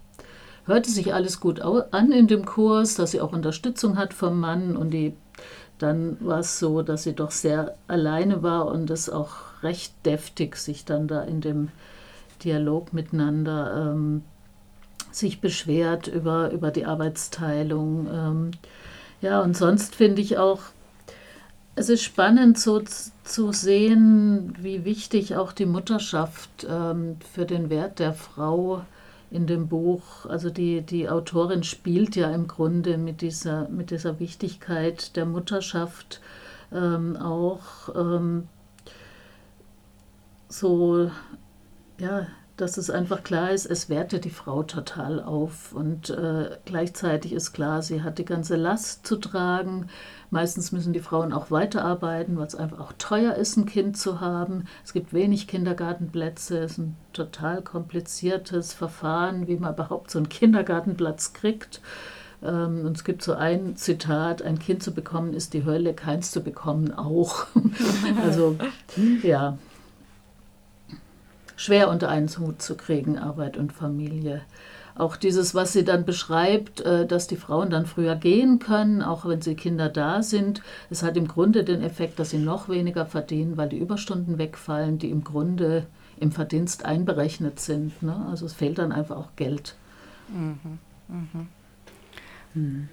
hörte 0.64 0.90
sich 0.90 1.12
alles 1.12 1.40
gut 1.40 1.60
an 1.60 2.12
in 2.12 2.28
dem 2.28 2.44
Kurs, 2.44 2.94
dass 2.94 3.10
sie 3.10 3.20
auch 3.20 3.32
Unterstützung 3.32 3.98
hat 3.98 4.14
vom 4.14 4.40
Mann 4.40 4.76
und 4.76 4.90
die, 4.90 5.14
dann 5.78 6.16
war 6.20 6.38
es 6.38 6.58
so, 6.58 6.82
dass 6.82 7.02
sie 7.02 7.14
doch 7.14 7.32
sehr 7.32 7.74
alleine 7.88 8.42
war 8.42 8.66
und 8.66 8.88
es 8.90 9.10
auch 9.10 9.51
recht 9.62 9.94
deftig 10.04 10.56
sich 10.56 10.84
dann 10.84 11.08
da 11.08 11.22
in 11.22 11.40
dem 11.40 11.68
Dialog 12.44 12.92
miteinander 12.92 13.92
ähm, 13.92 14.22
sich 15.10 15.40
beschwert 15.40 16.06
über, 16.06 16.50
über 16.50 16.70
die 16.70 16.86
Arbeitsteilung. 16.86 18.08
Ähm, 18.12 18.50
ja, 19.20 19.40
und 19.40 19.56
sonst 19.56 19.94
finde 19.94 20.22
ich 20.22 20.38
auch, 20.38 20.60
es 21.74 21.88
ist 21.88 22.02
spannend 22.02 22.58
so 22.58 22.82
zu 23.24 23.52
sehen, 23.52 24.54
wie 24.58 24.84
wichtig 24.84 25.36
auch 25.36 25.52
die 25.52 25.66
Mutterschaft 25.66 26.66
ähm, 26.68 27.16
für 27.32 27.46
den 27.46 27.70
Wert 27.70 27.98
der 27.98 28.12
Frau 28.12 28.82
in 29.30 29.46
dem 29.46 29.68
Buch, 29.68 30.26
also 30.26 30.50
die, 30.50 30.82
die 30.82 31.08
Autorin 31.08 31.62
spielt 31.62 32.16
ja 32.16 32.30
im 32.30 32.46
Grunde 32.46 32.98
mit 32.98 33.22
dieser, 33.22 33.66
mit 33.68 33.90
dieser 33.90 34.20
Wichtigkeit 34.20 35.16
der 35.16 35.24
Mutterschaft 35.24 36.20
ähm, 36.70 37.16
auch 37.16 37.88
ähm, 37.94 38.48
so 40.52 41.10
ja, 41.98 42.26
dass 42.56 42.76
es 42.76 42.90
einfach 42.90 43.22
klar 43.22 43.50
ist, 43.50 43.66
es 43.66 43.88
wertet 43.88 44.24
die 44.24 44.30
Frau 44.30 44.62
total 44.62 45.22
auf. 45.22 45.72
Und 45.72 46.10
äh, 46.10 46.50
gleichzeitig 46.64 47.32
ist 47.32 47.52
klar, 47.52 47.82
sie 47.82 48.02
hat 48.02 48.18
die 48.18 48.24
ganze 48.24 48.56
Last 48.56 49.06
zu 49.06 49.16
tragen. 49.16 49.86
Meistens 50.30 50.70
müssen 50.72 50.92
die 50.92 51.00
Frauen 51.00 51.32
auch 51.32 51.50
weiterarbeiten, 51.50 52.36
weil 52.36 52.46
es 52.46 52.54
einfach 52.54 52.80
auch 52.80 52.92
teuer 52.98 53.34
ist, 53.34 53.56
ein 53.56 53.66
Kind 53.66 53.96
zu 53.96 54.20
haben. 54.20 54.66
Es 54.84 54.92
gibt 54.92 55.12
wenig 55.12 55.48
Kindergartenplätze. 55.48 56.58
Es 56.58 56.72
ist 56.72 56.78
ein 56.78 56.96
total 57.12 57.62
kompliziertes 57.62 58.74
Verfahren, 58.74 59.48
wie 59.48 59.56
man 59.56 59.74
überhaupt 59.74 60.10
so 60.10 60.18
einen 60.18 60.28
Kindergartenplatz 60.28 61.32
kriegt. 61.32 61.80
Ähm, 62.42 62.84
und 62.84 62.96
es 62.96 63.04
gibt 63.04 63.22
so 63.22 63.32
ein 63.32 63.76
Zitat, 63.76 64.42
ein 64.42 64.58
Kind 64.58 64.82
zu 64.82 64.92
bekommen 64.92 65.32
ist 65.32 65.54
die 65.54 65.64
Hölle, 65.64 65.94
keins 65.94 66.30
zu 66.30 66.42
bekommen 66.42 66.92
auch. 66.92 67.46
also 68.24 68.56
ja, 69.22 69.56
schwer 71.62 71.88
unter 71.88 72.08
einen 72.08 72.28
Hut 72.28 72.60
zu 72.60 72.76
kriegen, 72.76 73.18
Arbeit 73.18 73.56
und 73.56 73.72
Familie. 73.72 74.42
Auch 74.94 75.16
dieses, 75.16 75.54
was 75.54 75.72
sie 75.72 75.84
dann 75.84 76.04
beschreibt, 76.04 76.80
äh, 76.82 77.06
dass 77.06 77.26
die 77.26 77.36
Frauen 77.36 77.70
dann 77.70 77.86
früher 77.86 78.14
gehen 78.14 78.58
können, 78.58 79.00
auch 79.00 79.24
wenn 79.26 79.40
sie 79.40 79.54
Kinder 79.54 79.88
da 79.88 80.22
sind, 80.22 80.60
es 80.90 81.02
hat 81.02 81.16
im 81.16 81.28
Grunde 81.28 81.64
den 81.64 81.82
Effekt, 81.82 82.18
dass 82.18 82.30
sie 82.30 82.38
noch 82.38 82.68
weniger 82.68 83.06
verdienen, 83.06 83.56
weil 83.56 83.70
die 83.70 83.78
Überstunden 83.78 84.38
wegfallen, 84.38 84.98
die 84.98 85.10
im 85.10 85.24
Grunde 85.24 85.86
im 86.18 86.30
Verdienst 86.30 86.84
einberechnet 86.84 87.58
sind. 87.58 88.02
Ne? 88.02 88.26
Also 88.30 88.44
es 88.44 88.52
fehlt 88.52 88.78
dann 88.78 88.92
einfach 88.92 89.16
auch 89.16 89.30
Geld. 89.36 89.76
Mhm. 90.28 90.78
Mhm. 91.08 91.48
Hm. 92.54 92.88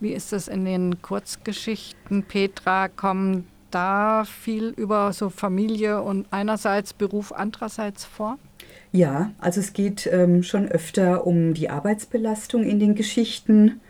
Wie 0.00 0.12
ist 0.12 0.32
das 0.32 0.48
in 0.48 0.64
den 0.64 1.00
Kurzgeschichten, 1.02 2.24
Petra? 2.24 2.88
Kommen 2.88 3.46
da 3.74 4.24
viel 4.24 4.68
über 4.68 5.12
so 5.12 5.30
Familie 5.30 6.02
und 6.02 6.26
einerseits 6.30 6.92
Beruf, 6.92 7.32
andererseits 7.32 8.04
vor? 8.04 8.38
Ja, 8.92 9.32
also 9.38 9.60
es 9.60 9.72
geht 9.72 10.06
ähm, 10.06 10.42
schon 10.42 10.68
öfter 10.68 11.26
um 11.26 11.54
die 11.54 11.70
Arbeitsbelastung 11.70 12.64
in 12.64 12.78
den 12.78 12.94
Geschichten. 12.94 13.80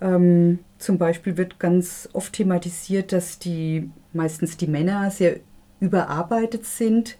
Ähm, 0.00 0.60
zum 0.78 0.98
Beispiel 0.98 1.36
wird 1.36 1.58
ganz 1.58 2.08
oft 2.12 2.32
thematisiert, 2.32 3.12
dass 3.12 3.38
die 3.38 3.90
meistens 4.12 4.56
die 4.56 4.66
Männer 4.66 5.10
sehr 5.10 5.40
überarbeitet 5.80 6.64
sind. 6.64 7.18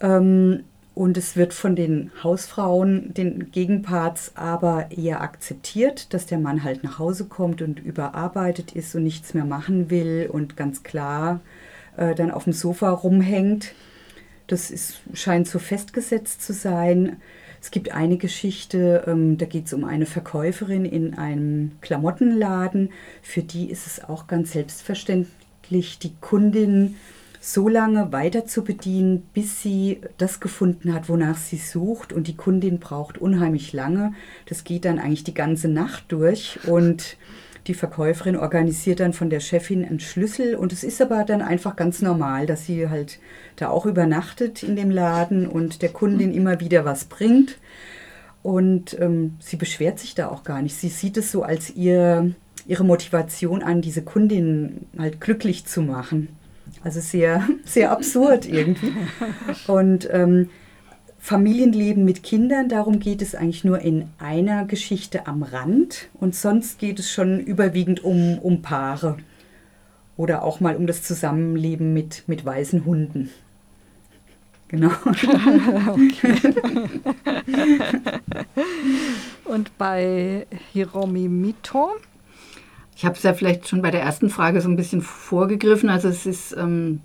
Ähm, 0.00 0.64
und 0.94 1.16
es 1.16 1.36
wird 1.36 1.54
von 1.54 1.74
den 1.74 2.10
Hausfrauen, 2.22 3.14
den 3.14 3.50
Gegenparts, 3.50 4.32
aber 4.34 4.90
eher 4.90 5.22
akzeptiert, 5.22 6.12
dass 6.12 6.26
der 6.26 6.38
Mann 6.38 6.64
halt 6.64 6.84
nach 6.84 6.98
Hause 6.98 7.24
kommt 7.24 7.62
und 7.62 7.80
überarbeitet 7.80 8.72
ist 8.72 8.94
und 8.94 9.04
nichts 9.04 9.32
mehr 9.32 9.46
machen 9.46 9.90
will 9.90 10.28
und 10.30 10.56
ganz 10.56 10.82
klar 10.82 11.40
äh, 11.96 12.14
dann 12.14 12.30
auf 12.30 12.44
dem 12.44 12.52
Sofa 12.52 12.90
rumhängt. 12.90 13.74
Das 14.48 14.70
ist, 14.70 15.00
scheint 15.14 15.48
so 15.48 15.58
festgesetzt 15.58 16.42
zu 16.42 16.52
sein. 16.52 17.16
Es 17.62 17.70
gibt 17.70 17.92
eine 17.92 18.18
Geschichte, 18.18 19.04
ähm, 19.06 19.38
da 19.38 19.46
geht 19.46 19.66
es 19.66 19.72
um 19.72 19.84
eine 19.84 20.04
Verkäuferin 20.04 20.84
in 20.84 21.14
einem 21.14 21.72
Klamottenladen. 21.80 22.90
Für 23.22 23.42
die 23.42 23.70
ist 23.70 23.86
es 23.86 24.04
auch 24.04 24.26
ganz 24.26 24.52
selbstverständlich, 24.52 25.98
die 26.00 26.12
Kundin 26.20 26.96
so 27.44 27.68
lange 27.68 28.12
weiter 28.12 28.46
zu 28.46 28.62
bedienen, 28.62 29.22
bis 29.34 29.60
sie 29.62 30.00
das 30.16 30.38
gefunden 30.38 30.94
hat, 30.94 31.08
wonach 31.08 31.36
sie 31.36 31.56
sucht. 31.56 32.12
Und 32.12 32.28
die 32.28 32.36
Kundin 32.36 32.78
braucht 32.78 33.18
unheimlich 33.18 33.72
lange. 33.72 34.14
Das 34.46 34.62
geht 34.62 34.84
dann 34.84 35.00
eigentlich 35.00 35.24
die 35.24 35.34
ganze 35.34 35.66
Nacht 35.66 36.04
durch. 36.10 36.60
Und 36.68 37.16
die 37.66 37.74
Verkäuferin 37.74 38.36
organisiert 38.36 39.00
dann 39.00 39.12
von 39.12 39.28
der 39.28 39.40
Chefin 39.40 39.84
einen 39.84 39.98
Schlüssel. 39.98 40.54
Und 40.54 40.72
es 40.72 40.84
ist 40.84 41.02
aber 41.02 41.24
dann 41.24 41.42
einfach 41.42 41.74
ganz 41.74 42.00
normal, 42.00 42.46
dass 42.46 42.64
sie 42.66 42.88
halt 42.88 43.18
da 43.56 43.70
auch 43.70 43.86
übernachtet 43.86 44.62
in 44.62 44.76
dem 44.76 44.92
Laden 44.92 45.48
und 45.48 45.82
der 45.82 45.90
Kundin 45.90 46.32
immer 46.32 46.60
wieder 46.60 46.84
was 46.84 47.06
bringt. 47.06 47.58
Und 48.44 48.96
ähm, 49.00 49.34
sie 49.40 49.56
beschwert 49.56 49.98
sich 49.98 50.14
da 50.14 50.28
auch 50.28 50.44
gar 50.44 50.62
nicht. 50.62 50.76
Sie 50.76 50.88
sieht 50.88 51.16
es 51.16 51.32
so 51.32 51.42
als 51.42 51.70
ihr, 51.70 52.30
ihre 52.68 52.84
Motivation 52.84 53.64
an, 53.64 53.82
diese 53.82 54.02
Kundin 54.02 54.86
halt 54.96 55.20
glücklich 55.20 55.66
zu 55.66 55.82
machen. 55.82 56.28
Also 56.84 57.00
sehr, 57.00 57.48
sehr 57.64 57.90
absurd 57.90 58.46
irgendwie. 58.46 58.92
Und 59.66 60.08
ähm, 60.10 60.50
Familienleben 61.18 62.04
mit 62.04 62.22
Kindern, 62.22 62.68
darum 62.68 62.98
geht 62.98 63.22
es 63.22 63.34
eigentlich 63.34 63.64
nur 63.64 63.80
in 63.80 64.08
einer 64.18 64.64
Geschichte 64.64 65.26
am 65.26 65.42
Rand. 65.42 66.08
Und 66.14 66.34
sonst 66.34 66.78
geht 66.78 66.98
es 66.98 67.10
schon 67.10 67.40
überwiegend 67.40 68.02
um, 68.02 68.38
um 68.38 68.62
Paare. 68.62 69.16
Oder 70.16 70.42
auch 70.42 70.60
mal 70.60 70.76
um 70.76 70.86
das 70.86 71.02
Zusammenleben 71.02 71.94
mit, 71.94 72.24
mit 72.26 72.44
weißen 72.44 72.84
Hunden. 72.84 73.30
Genau. 74.68 74.90
Und 79.44 79.78
bei 79.78 80.46
Hiromi 80.72 81.28
Mito 81.28 81.92
ich 83.02 83.06
habe 83.06 83.16
es 83.16 83.24
ja 83.24 83.34
vielleicht 83.34 83.66
schon 83.66 83.82
bei 83.82 83.90
der 83.90 84.00
ersten 84.00 84.30
Frage 84.30 84.60
so 84.60 84.68
ein 84.68 84.76
bisschen 84.76 85.02
vorgegriffen. 85.02 85.88
Also 85.88 86.06
es 86.06 86.24
ist 86.24 86.56
ähm, 86.56 87.00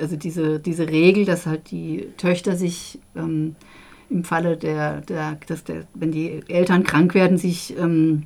also 0.00 0.16
diese, 0.16 0.58
diese 0.58 0.88
Regel, 0.88 1.26
dass 1.26 1.44
halt 1.44 1.70
die 1.70 2.08
Töchter 2.16 2.56
sich 2.56 2.98
ähm, 3.14 3.56
im 4.08 4.24
Falle 4.24 4.56
der, 4.56 5.02
der, 5.02 5.36
dass 5.48 5.64
der, 5.64 5.82
wenn 5.92 6.12
die 6.12 6.40
Eltern 6.48 6.82
krank 6.82 7.12
werden, 7.12 7.36
sich 7.36 7.76
ähm, 7.78 8.22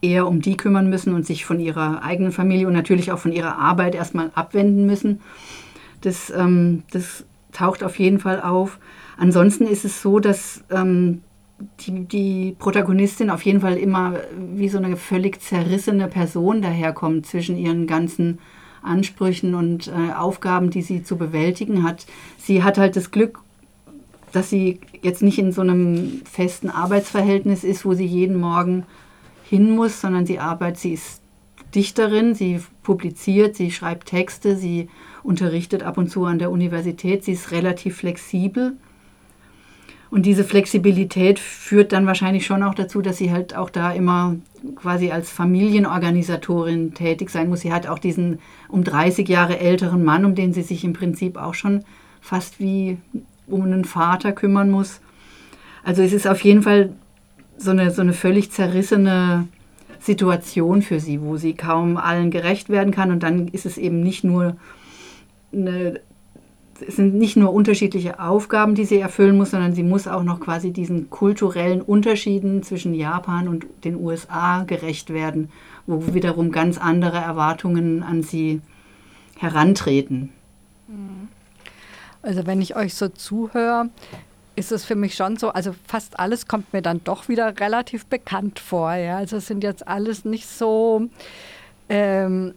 eher 0.00 0.26
um 0.26 0.40
die 0.40 0.56
kümmern 0.56 0.88
müssen 0.88 1.12
und 1.12 1.26
sich 1.26 1.44
von 1.44 1.60
ihrer 1.60 2.02
eigenen 2.02 2.32
Familie 2.32 2.66
und 2.66 2.72
natürlich 2.72 3.12
auch 3.12 3.18
von 3.18 3.32
ihrer 3.32 3.58
Arbeit 3.58 3.94
erstmal 3.94 4.30
abwenden 4.34 4.86
müssen. 4.86 5.20
Das, 6.00 6.30
ähm, 6.30 6.84
das 6.92 7.24
taucht 7.52 7.84
auf 7.84 7.98
jeden 7.98 8.20
Fall 8.20 8.40
auf. 8.40 8.78
Ansonsten 9.18 9.66
ist 9.66 9.84
es 9.84 10.00
so, 10.00 10.18
dass 10.18 10.64
ähm, 10.70 11.20
die, 11.80 12.04
die 12.04 12.56
Protagonistin 12.58 13.30
auf 13.30 13.42
jeden 13.44 13.60
Fall 13.60 13.76
immer 13.76 14.20
wie 14.36 14.68
so 14.68 14.78
eine 14.78 14.96
völlig 14.96 15.40
zerrissene 15.40 16.08
Person 16.08 16.62
daherkommt 16.62 17.26
zwischen 17.26 17.56
ihren 17.56 17.86
ganzen 17.86 18.38
Ansprüchen 18.82 19.54
und 19.54 19.88
äh, 19.88 20.12
Aufgaben, 20.12 20.70
die 20.70 20.82
sie 20.82 21.02
zu 21.02 21.16
bewältigen 21.16 21.82
hat. 21.82 22.06
Sie 22.38 22.62
hat 22.62 22.76
halt 22.76 22.96
das 22.96 23.10
Glück, 23.10 23.40
dass 24.32 24.50
sie 24.50 24.80
jetzt 25.00 25.22
nicht 25.22 25.38
in 25.38 25.52
so 25.52 25.62
einem 25.62 26.22
festen 26.30 26.68
Arbeitsverhältnis 26.68 27.64
ist, 27.64 27.84
wo 27.84 27.94
sie 27.94 28.06
jeden 28.06 28.38
Morgen 28.38 28.84
hin 29.48 29.70
muss, 29.70 30.00
sondern 30.00 30.26
sie 30.26 30.38
arbeitet, 30.38 30.78
sie 30.80 30.92
ist 30.94 31.22
Dichterin, 31.74 32.34
sie 32.34 32.60
publiziert, 32.82 33.56
sie 33.56 33.70
schreibt 33.70 34.08
Texte, 34.08 34.56
sie 34.56 34.88
unterrichtet 35.22 35.82
ab 35.82 35.98
und 35.98 36.08
zu 36.08 36.24
an 36.24 36.38
der 36.38 36.50
Universität, 36.50 37.24
sie 37.24 37.32
ist 37.32 37.52
relativ 37.52 37.96
flexibel 37.96 38.76
und 40.14 40.26
diese 40.26 40.44
Flexibilität 40.44 41.40
führt 41.40 41.90
dann 41.90 42.06
wahrscheinlich 42.06 42.46
schon 42.46 42.62
auch 42.62 42.76
dazu, 42.76 43.02
dass 43.02 43.16
sie 43.16 43.32
halt 43.32 43.56
auch 43.56 43.68
da 43.68 43.90
immer 43.90 44.36
quasi 44.76 45.10
als 45.10 45.28
Familienorganisatorin 45.28 46.94
tätig 46.94 47.30
sein 47.30 47.48
muss. 47.48 47.62
Sie 47.62 47.72
hat 47.72 47.88
auch 47.88 47.98
diesen 47.98 48.38
um 48.68 48.84
30 48.84 49.28
Jahre 49.28 49.58
älteren 49.58 50.04
Mann, 50.04 50.24
um 50.24 50.36
den 50.36 50.52
sie 50.52 50.62
sich 50.62 50.84
im 50.84 50.92
Prinzip 50.92 51.36
auch 51.36 51.54
schon 51.54 51.82
fast 52.20 52.60
wie 52.60 52.98
um 53.48 53.62
einen 53.62 53.84
Vater 53.84 54.30
kümmern 54.30 54.70
muss. 54.70 55.00
Also 55.82 56.02
es 56.02 56.12
ist 56.12 56.28
auf 56.28 56.44
jeden 56.44 56.62
Fall 56.62 56.92
so 57.58 57.72
eine, 57.72 57.90
so 57.90 58.02
eine 58.02 58.12
völlig 58.12 58.52
zerrissene 58.52 59.48
Situation 59.98 60.82
für 60.82 61.00
sie, 61.00 61.22
wo 61.22 61.38
sie 61.38 61.54
kaum 61.54 61.96
allen 61.96 62.30
gerecht 62.30 62.68
werden 62.68 62.92
kann. 62.92 63.10
Und 63.10 63.24
dann 63.24 63.48
ist 63.48 63.66
es 63.66 63.78
eben 63.78 64.00
nicht 64.00 64.22
nur 64.22 64.54
eine 65.52 65.98
es 66.80 66.96
sind 66.96 67.14
nicht 67.14 67.36
nur 67.36 67.52
unterschiedliche 67.52 68.20
Aufgaben, 68.20 68.74
die 68.74 68.84
sie 68.84 68.98
erfüllen 68.98 69.36
muss, 69.36 69.50
sondern 69.50 69.74
sie 69.74 69.82
muss 69.82 70.06
auch 70.06 70.22
noch 70.22 70.40
quasi 70.40 70.72
diesen 70.72 71.10
kulturellen 71.10 71.82
Unterschieden 71.82 72.62
zwischen 72.62 72.94
Japan 72.94 73.48
und 73.48 73.66
den 73.84 73.96
USA 73.96 74.64
gerecht 74.64 75.12
werden, 75.12 75.50
wo 75.86 76.14
wiederum 76.14 76.50
ganz 76.52 76.78
andere 76.78 77.18
Erwartungen 77.18 78.02
an 78.02 78.22
sie 78.22 78.60
herantreten. 79.36 80.30
Also 82.22 82.46
wenn 82.46 82.60
ich 82.60 82.76
euch 82.76 82.94
so 82.94 83.08
zuhöre, 83.08 83.90
ist 84.56 84.72
es 84.72 84.84
für 84.84 84.94
mich 84.94 85.14
schon 85.14 85.36
so, 85.36 85.50
also 85.50 85.74
fast 85.86 86.18
alles 86.18 86.46
kommt 86.46 86.72
mir 86.72 86.82
dann 86.82 87.02
doch 87.04 87.28
wieder 87.28 87.58
relativ 87.58 88.06
bekannt 88.06 88.60
vor. 88.60 88.94
Ja? 88.94 89.18
Also 89.18 89.36
es 89.36 89.46
sind 89.46 89.64
jetzt 89.64 89.86
alles 89.86 90.24
nicht 90.24 90.48
so 90.48 91.08
ähm, 91.88 92.54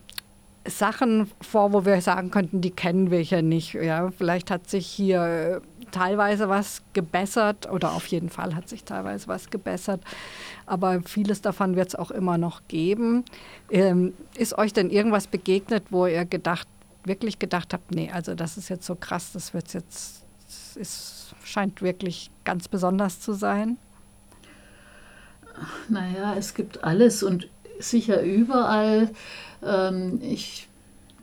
Sachen 0.68 1.30
vor, 1.42 1.74
wo 1.74 1.86
wir 1.86 2.02
sagen 2.02 2.32
könnten, 2.32 2.62
die 2.62 2.72
kennen 2.72 3.12
wir 3.12 3.20
hier 3.20 3.42
nicht. 3.42 3.74
Ja? 3.74 4.12
Vielleicht 4.12 4.52
hat 4.52 4.70
sich 4.70 4.88
hier 4.88 5.22
äh, 5.22 5.62
teilweise 5.92 6.50
was 6.50 6.82
gebessert 6.94 7.70
oder 7.70 7.94
auf 7.94 8.08
jeden 8.08 8.30
Fall 8.30 8.56
hat 8.56 8.70
sich 8.70 8.84
teilweise 8.84 9.28
was 9.28 9.50
gebessert. 9.50 10.02
Aber 10.66 11.02
vieles 11.04 11.42
davon 11.42 11.76
wird 11.76 11.90
es 11.90 11.96
auch 11.96 12.12
immer 12.12 12.38
noch 12.38 12.62
geben. 12.68 13.24
Ähm, 13.70 14.14
ist 14.36 14.58
euch 14.58 14.74
denn 14.74 14.90
irgendwas 14.90 15.28
begegnet, 15.28 15.84
wo 15.90 16.06
ihr 16.08 16.26
gedacht, 16.26 16.68
wirklich 17.04 17.40
gedacht 17.40 17.74
habt, 17.74 17.92
nee, 17.92 18.12
also 18.12 18.36
das 18.36 18.58
ist 18.58 18.70
jetzt 18.70 18.86
so 18.86 18.96
krass, 18.96 19.32
das 19.32 19.54
wird 19.54 19.74
jetzt, 19.74 20.26
ist, 20.76 21.34
scheint 21.44 21.82
wirklich 21.82 22.30
ganz 22.44 22.68
besonders 22.68 23.22
zu 23.22 23.34
sein? 23.34 23.78
Naja, 25.90 26.36
es 26.38 26.54
gibt 26.54 26.84
alles 26.84 27.24
und 27.24 27.50
sicher 27.80 28.22
überall. 28.22 29.10
Ähm, 29.64 30.20
ich 30.22 30.68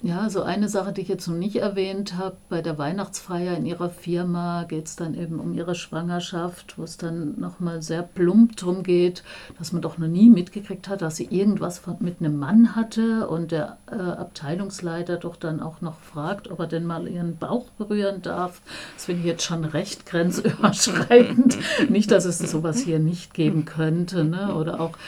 ja, 0.04 0.28
so 0.28 0.42
eine 0.42 0.68
Sache, 0.68 0.92
die 0.92 1.00
ich 1.00 1.08
jetzt 1.08 1.28
noch 1.28 1.34
nicht 1.34 1.56
erwähnt 1.56 2.18
habe, 2.18 2.36
bei 2.50 2.60
der 2.60 2.76
Weihnachtsfeier 2.76 3.56
in 3.56 3.64
ihrer 3.64 3.88
Firma 3.88 4.64
geht 4.64 4.84
es 4.84 4.96
dann 4.96 5.14
eben 5.14 5.40
um 5.40 5.54
ihre 5.54 5.74
Schwangerschaft, 5.74 6.76
wo 6.76 6.82
es 6.82 6.98
dann 6.98 7.40
nochmal 7.40 7.80
sehr 7.80 8.02
plump 8.02 8.54
drum 8.58 8.82
geht, 8.82 9.24
dass 9.58 9.72
man 9.72 9.80
doch 9.80 9.96
noch 9.96 10.06
nie 10.06 10.28
mitgekriegt 10.28 10.88
hat, 10.88 11.00
dass 11.00 11.16
sie 11.16 11.28
irgendwas 11.30 11.78
von, 11.78 11.96
mit 12.00 12.20
einem 12.20 12.38
Mann 12.38 12.76
hatte 12.76 13.28
und 13.28 13.50
der 13.50 13.78
äh, 13.90 13.94
Abteilungsleiter 13.94 15.16
doch 15.16 15.36
dann 15.36 15.60
auch 15.60 15.80
noch 15.80 15.98
fragt, 16.00 16.50
ob 16.50 16.58
er 16.60 16.66
denn 16.66 16.84
mal 16.84 17.08
ihren 17.08 17.38
Bauch 17.38 17.70
berühren 17.78 18.20
darf. 18.20 18.60
Das 18.96 19.06
finde 19.06 19.22
ich 19.22 19.26
jetzt 19.26 19.44
schon 19.44 19.64
recht 19.64 20.04
grenzüberschreitend. 20.10 21.56
nicht, 21.88 22.10
dass 22.10 22.26
es 22.26 22.40
sowas 22.40 22.78
hier 22.78 22.98
nicht 22.98 23.32
geben 23.32 23.64
könnte. 23.64 24.24
Ne? 24.24 24.54
Oder 24.54 24.80
auch 24.80 24.98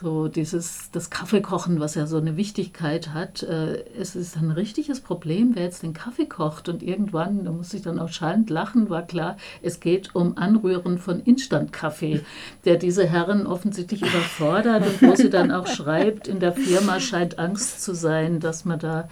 so 0.00 0.28
dieses, 0.28 0.90
das 0.92 1.10
Kaffeekochen, 1.10 1.80
was 1.80 1.94
ja 1.94 2.06
so 2.06 2.18
eine 2.18 2.36
Wichtigkeit 2.36 3.12
hat, 3.14 3.42
äh, 3.42 3.84
es 3.98 4.14
ist 4.14 4.36
ein 4.36 4.50
richtiges 4.50 5.00
Problem, 5.00 5.52
wer 5.54 5.64
jetzt 5.64 5.82
den 5.82 5.92
Kaffee 5.92 6.26
kocht. 6.26 6.68
Und 6.68 6.82
irgendwann, 6.82 7.44
da 7.44 7.50
muss 7.50 7.74
ich 7.74 7.82
dann 7.82 7.98
auch 7.98 8.08
schallend 8.08 8.48
lachen, 8.48 8.90
war 8.90 9.02
klar, 9.02 9.36
es 9.62 9.80
geht 9.80 10.14
um 10.14 10.36
Anrühren 10.38 10.98
von 10.98 11.20
Instant-Kaffee, 11.20 12.20
der 12.64 12.76
diese 12.76 13.06
Herren 13.06 13.46
offensichtlich 13.46 14.02
überfordert 14.02 14.84
und 14.86 15.02
wo 15.02 15.14
sie 15.16 15.30
dann 15.30 15.50
auch 15.50 15.66
schreibt, 15.66 16.28
in 16.28 16.38
der 16.38 16.52
Firma 16.52 17.00
scheint 17.00 17.38
Angst 17.38 17.82
zu 17.82 17.94
sein, 17.94 18.38
dass 18.38 18.64
man 18.64 18.78
da 18.78 19.08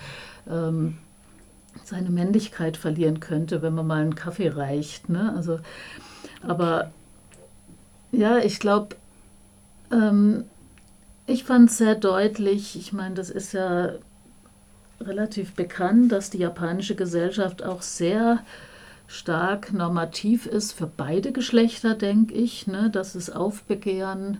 ähm, 0.48 0.98
seine 1.84 2.10
Männlichkeit 2.10 2.76
verlieren 2.76 3.20
könnte, 3.20 3.60
wenn 3.62 3.74
man 3.74 3.86
mal 3.86 4.02
einen 4.02 4.14
Kaffee 4.14 4.48
reicht. 4.48 5.08
Ne? 5.08 5.34
Also, 5.36 5.58
aber 6.42 6.90
ja, 8.12 8.38
ich 8.38 8.60
glaube, 8.60 8.96
ähm, 9.92 10.44
ich 11.26 11.44
fand 11.44 11.70
es 11.70 11.78
sehr 11.78 11.94
deutlich, 11.94 12.76
ich 12.76 12.92
meine, 12.92 13.14
das 13.14 13.30
ist 13.30 13.52
ja 13.52 13.92
relativ 15.00 15.54
bekannt, 15.54 16.12
dass 16.12 16.30
die 16.30 16.38
japanische 16.38 16.94
Gesellschaft 16.94 17.62
auch 17.62 17.82
sehr 17.82 18.40
stark 19.08 19.72
normativ 19.72 20.46
ist 20.46 20.72
für 20.72 20.86
beide 20.86 21.32
Geschlechter, 21.32 21.94
denke 21.94 22.34
ich, 22.34 22.66
ne? 22.66 22.90
dass 22.90 23.12
das 23.12 23.30
Aufbegehren 23.30 24.38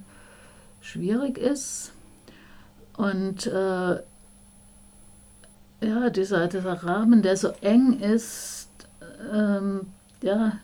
schwierig 0.81 1.38
ist. 1.38 1.93
Und 2.97 3.47
äh, 3.47 4.00
ja, 5.83 6.11
dieser, 6.11 6.49
dieser 6.49 6.73
Rahmen, 6.83 7.23
der 7.23 7.37
so 7.37 7.49
eng 7.61 8.00
ist, 8.00 8.69
ähm, 9.33 9.87
ja, 10.22 10.59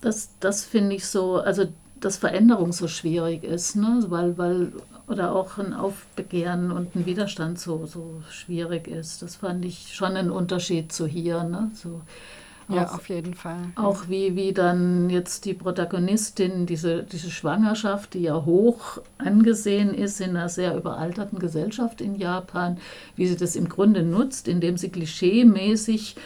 das, 0.00 0.30
das 0.40 0.64
finde 0.64 0.96
ich 0.96 1.06
so, 1.06 1.36
also 1.36 1.66
dass 2.02 2.16
Veränderung 2.16 2.72
so 2.72 2.88
schwierig 2.88 3.44
ist, 3.44 3.76
ne? 3.76 4.04
weil, 4.08 4.36
weil, 4.36 4.72
oder 5.06 5.34
auch 5.34 5.58
ein 5.58 5.72
Aufbegehren 5.72 6.72
und 6.72 6.94
ein 6.96 7.06
Widerstand 7.06 7.60
so, 7.60 7.86
so 7.86 8.22
schwierig 8.28 8.88
ist. 8.88 9.22
Das 9.22 9.36
fand 9.36 9.64
ich 9.64 9.94
schon 9.94 10.16
ein 10.16 10.30
Unterschied 10.30 10.92
zu 10.92 11.06
hier. 11.06 11.44
Ne? 11.44 11.70
So, 11.74 12.00
ja, 12.68 12.86
auf 12.92 13.08
jeden 13.08 13.34
Fall. 13.34 13.70
Auch 13.76 14.08
wie, 14.08 14.34
wie 14.34 14.52
dann 14.52 15.10
jetzt 15.10 15.44
die 15.44 15.54
Protagonistin, 15.54 16.66
diese, 16.66 17.04
diese 17.04 17.30
Schwangerschaft, 17.30 18.14
die 18.14 18.22
ja 18.22 18.44
hoch 18.44 19.00
angesehen 19.18 19.94
ist 19.94 20.20
in 20.20 20.30
einer 20.30 20.48
sehr 20.48 20.76
überalterten 20.76 21.38
Gesellschaft 21.38 22.00
in 22.00 22.16
Japan, 22.16 22.78
wie 23.14 23.28
sie 23.28 23.36
das 23.36 23.54
im 23.54 23.68
Grunde 23.68 24.02
nutzt, 24.02 24.48
indem 24.48 24.76
sie 24.76 24.88
klischeemäßig 24.88 26.16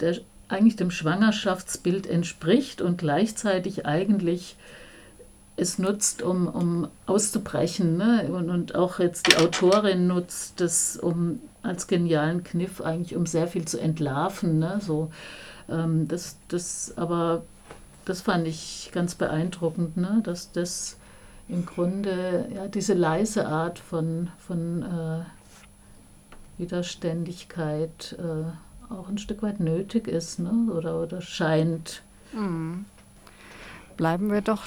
der, 0.00 0.16
eigentlich 0.48 0.76
dem 0.76 0.90
Schwangerschaftsbild 0.90 2.06
entspricht 2.06 2.80
und 2.80 2.96
gleichzeitig 2.96 3.84
eigentlich 3.84 4.56
es 5.56 5.78
nutzt, 5.78 6.22
um, 6.22 6.46
um 6.48 6.88
auszubrechen. 7.06 7.96
Ne? 7.96 8.28
Und, 8.30 8.50
und 8.50 8.74
auch 8.74 8.98
jetzt 8.98 9.26
die 9.26 9.36
Autorin 9.36 10.06
nutzt 10.06 10.60
das 10.60 10.96
um 10.96 11.40
als 11.62 11.86
genialen 11.86 12.44
Kniff 12.44 12.80
eigentlich, 12.80 13.16
um 13.16 13.26
sehr 13.26 13.48
viel 13.48 13.64
zu 13.64 13.78
entlarven. 13.80 14.58
Ne? 14.58 14.80
So, 14.80 15.10
ähm, 15.68 16.06
das, 16.08 16.36
das, 16.48 16.94
aber 16.96 17.42
das 18.04 18.20
fand 18.20 18.46
ich 18.46 18.90
ganz 18.92 19.14
beeindruckend, 19.14 19.96
ne? 19.96 20.20
dass 20.22 20.52
das 20.52 20.96
im 21.48 21.64
Grunde 21.64 22.48
ja, 22.54 22.68
diese 22.68 22.94
leise 22.94 23.46
Art 23.46 23.78
von, 23.78 24.30
von 24.38 24.82
äh, 24.82 25.24
Widerständigkeit 26.58 28.16
äh, 28.18 28.92
auch 28.92 29.08
ein 29.08 29.18
Stück 29.18 29.42
weit 29.42 29.60
nötig 29.60 30.06
ist 30.06 30.38
ne? 30.38 30.70
oder, 30.72 31.02
oder 31.02 31.20
scheint. 31.20 32.02
Mhm. 32.32 32.84
Bleiben 33.96 34.30
wir 34.30 34.42
doch 34.42 34.66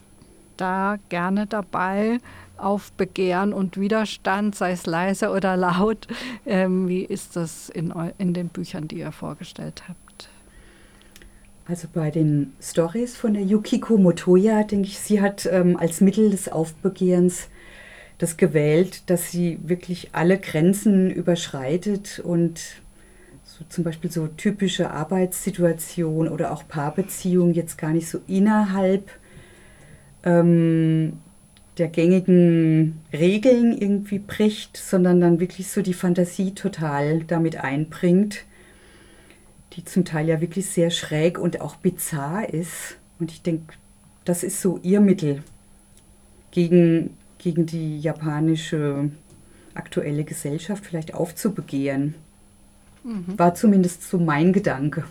da 0.60 0.98
gerne 1.10 1.48
dabei 1.48 2.19
auf 2.58 2.91
Begehren 2.93 3.54
und 3.54 3.80
Widerstand, 3.80 4.56
sei 4.56 4.72
es 4.72 4.86
leise 4.86 5.30
oder 5.30 5.56
laut. 5.56 6.08
Ähm, 6.45 6.88
wie 6.88 7.04
ist 7.04 7.36
das 7.36 7.69
in, 7.69 7.93
in 8.17 8.34
den 8.34 8.50
Büchern, 8.50 8.88
die 8.88 9.00
ihr 9.00 9.12
vorgestellt 9.12 9.84
habt? 9.88 10.30
Also 11.67 11.88
bei 11.93 12.10
den 12.10 12.54
Stories 12.60 13.15
von 13.15 13.36
der 13.36 13.43
Yukiko 13.43 13.98
Motoya, 13.98 14.63
denke 14.63 14.88
ich, 14.88 15.00
sie 15.00 15.22
hat 15.22 15.45
ähm, 15.45 15.78
als 15.78 16.02
Mittel 16.02 16.32
des 16.32 16.52
Aufbegehrens 16.52 17.48
das 18.17 18.38
gewählt, 18.38 19.10
dass 19.10 19.32
sie 19.32 19.60
wirklich 19.62 20.10
alle 20.13 20.39
Grenzen 20.39 21.12
überschreitet 21.12 22.19
und 22.19 22.60
so 23.43 23.63
zum 23.69 23.84
Beispiel 23.84 24.12
so 24.12 24.28
typische 24.28 24.91
Arbeitssituationen 24.91 26.32
oder 26.32 26.52
auch 26.52 26.67
Paarbeziehungen 26.67 27.54
jetzt 27.54 27.78
gar 27.78 27.91
nicht 27.91 28.10
so 28.10 28.19
innerhalb 28.28 29.10
ähm, 30.23 31.13
der 31.77 31.88
gängigen 31.88 32.99
Regeln 33.13 33.75
irgendwie 33.75 34.19
bricht, 34.19 34.77
sondern 34.77 35.21
dann 35.21 35.39
wirklich 35.39 35.69
so 35.69 35.82
die 35.82 35.93
Fantasie 35.93 36.53
total 36.53 37.23
damit 37.23 37.58
einbringt, 37.58 38.43
die 39.73 39.86
zum 39.86 40.03
Teil 40.03 40.27
ja 40.27 40.41
wirklich 40.41 40.65
sehr 40.67 40.91
schräg 40.91 41.39
und 41.39 41.62
auch 41.62 41.77
bizarr 41.77 42.53
ist. 42.53 42.97
Und 43.19 43.32
ich 43.32 43.41
denke, 43.41 43.73
das 44.25 44.43
ist 44.43 44.62
so 44.62 44.79
ihr 44.84 44.99
Mittel 44.99 45.41
gegen, 46.51 47.17
gegen 47.38 47.65
die 47.65 47.99
japanische 47.99 49.10
aktuelle 49.73 50.25
Gesellschaft 50.25 50.86
vielleicht 50.86 51.13
aufzubegehren. 51.13 52.15
Mhm. 53.03 53.38
War 53.39 53.55
zumindest 53.55 54.03
so 54.03 54.19
mein 54.19 54.51
Gedanke. 54.51 55.05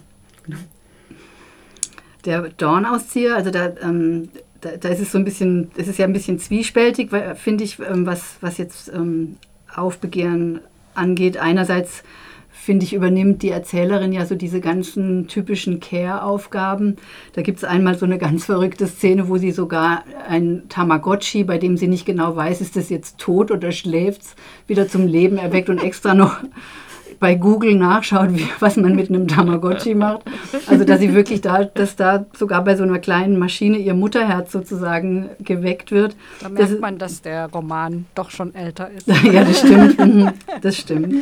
Der 2.24 2.48
Dornauszieher, 2.50 3.36
also 3.36 3.50
da 3.50 3.72
ähm, 3.80 4.28
da, 4.60 4.70
da, 4.76 4.88
ist 4.88 5.00
es 5.00 5.12
so 5.12 5.18
ein 5.18 5.24
bisschen, 5.24 5.70
es 5.76 5.88
ist 5.88 5.98
ja 5.98 6.04
ein 6.04 6.12
bisschen 6.12 6.38
zwiespältig, 6.38 7.10
finde 7.36 7.64
ich, 7.64 7.78
ähm, 7.78 8.06
was, 8.06 8.36
was 8.40 8.58
jetzt 8.58 8.92
ähm, 8.92 9.36
Aufbegehren 9.74 10.60
angeht. 10.94 11.36
Einerseits 11.36 12.02
finde 12.68 12.84
ich, 12.84 12.92
übernimmt 12.92 13.42
die 13.42 13.50
Erzählerin 13.50 14.12
ja 14.12 14.26
so 14.26 14.34
diese 14.34 14.60
ganzen 14.60 15.26
typischen 15.26 15.80
Care-Aufgaben. 15.80 16.96
Da 17.32 17.40
gibt 17.40 17.58
es 17.58 17.64
einmal 17.64 17.96
so 17.96 18.04
eine 18.04 18.18
ganz 18.18 18.44
verrückte 18.44 18.86
Szene, 18.86 19.28
wo 19.28 19.38
sie 19.38 19.52
sogar 19.52 20.04
ein 20.28 20.64
Tamagotchi, 20.68 21.44
bei 21.44 21.56
dem 21.56 21.78
sie 21.78 21.88
nicht 21.88 22.04
genau 22.04 22.36
weiß, 22.36 22.60
ist 22.60 22.76
das 22.76 22.90
jetzt 22.90 23.16
tot 23.16 23.50
oder 23.50 23.72
schläft, 23.72 24.22
wieder 24.66 24.86
zum 24.86 25.06
Leben 25.06 25.38
erweckt 25.38 25.70
und 25.70 25.82
extra 25.82 26.12
noch 26.12 26.40
bei 27.20 27.34
Google 27.34 27.74
nachschaut, 27.74 28.34
wie, 28.34 28.46
was 28.60 28.76
man 28.76 28.94
mit 28.94 29.08
einem 29.08 29.28
Tamagotchi 29.28 29.94
macht. 29.94 30.22
Also 30.66 30.84
dass 30.84 31.00
sie 31.00 31.14
wirklich 31.14 31.40
da, 31.40 31.64
dass 31.64 31.96
da 31.96 32.26
sogar 32.36 32.64
bei 32.64 32.76
so 32.76 32.84
einer 32.84 32.98
kleinen 32.98 33.38
Maschine 33.38 33.78
ihr 33.78 33.94
Mutterherz 33.94 34.52
sozusagen 34.52 35.30
geweckt 35.40 35.90
wird. 35.90 36.16
Da 36.40 36.48
merkt 36.48 36.72
das, 36.72 36.80
man, 36.80 36.98
dass 36.98 37.22
der 37.22 37.50
Roman 37.50 38.06
doch 38.14 38.30
schon 38.30 38.54
älter 38.54 38.90
ist. 38.90 39.06
ja, 39.24 39.44
das 39.44 39.58
stimmt. 39.60 39.98
Das 40.62 40.76
stimmt. 40.76 41.14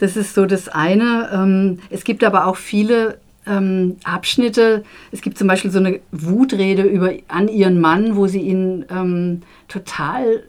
Das 0.00 0.16
ist 0.16 0.34
so 0.34 0.46
das 0.46 0.68
eine. 0.68 1.28
Ähm, 1.32 1.78
es 1.90 2.04
gibt 2.04 2.24
aber 2.24 2.46
auch 2.46 2.56
viele 2.56 3.18
ähm, 3.46 3.96
Abschnitte. 4.04 4.84
Es 5.12 5.22
gibt 5.22 5.38
zum 5.38 5.48
Beispiel 5.48 5.70
so 5.70 5.78
eine 5.78 6.00
Wutrede 6.12 6.82
über, 6.82 7.12
an 7.28 7.48
ihren 7.48 7.80
Mann, 7.80 8.16
wo 8.16 8.26
sie 8.26 8.40
ihn 8.40 8.84
ähm, 8.90 9.42
total 9.68 10.44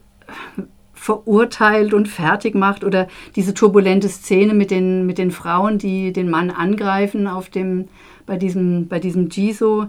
verurteilt 0.99 1.93
und 1.93 2.09
fertig 2.09 2.55
macht 2.55 2.83
oder 2.83 3.07
diese 3.37 3.53
turbulente 3.53 4.09
Szene 4.09 4.53
mit 4.53 4.69
den, 4.69 5.05
mit 5.05 5.17
den 5.17 5.31
Frauen, 5.31 5.77
die 5.77 6.11
den 6.11 6.29
Mann 6.29 6.51
angreifen 6.51 7.25
auf 7.25 7.49
dem, 7.49 7.87
bei 8.25 8.35
diesem, 8.35 8.87
bei 8.89 8.99
diesem 8.99 9.29
Jiso. 9.29 9.87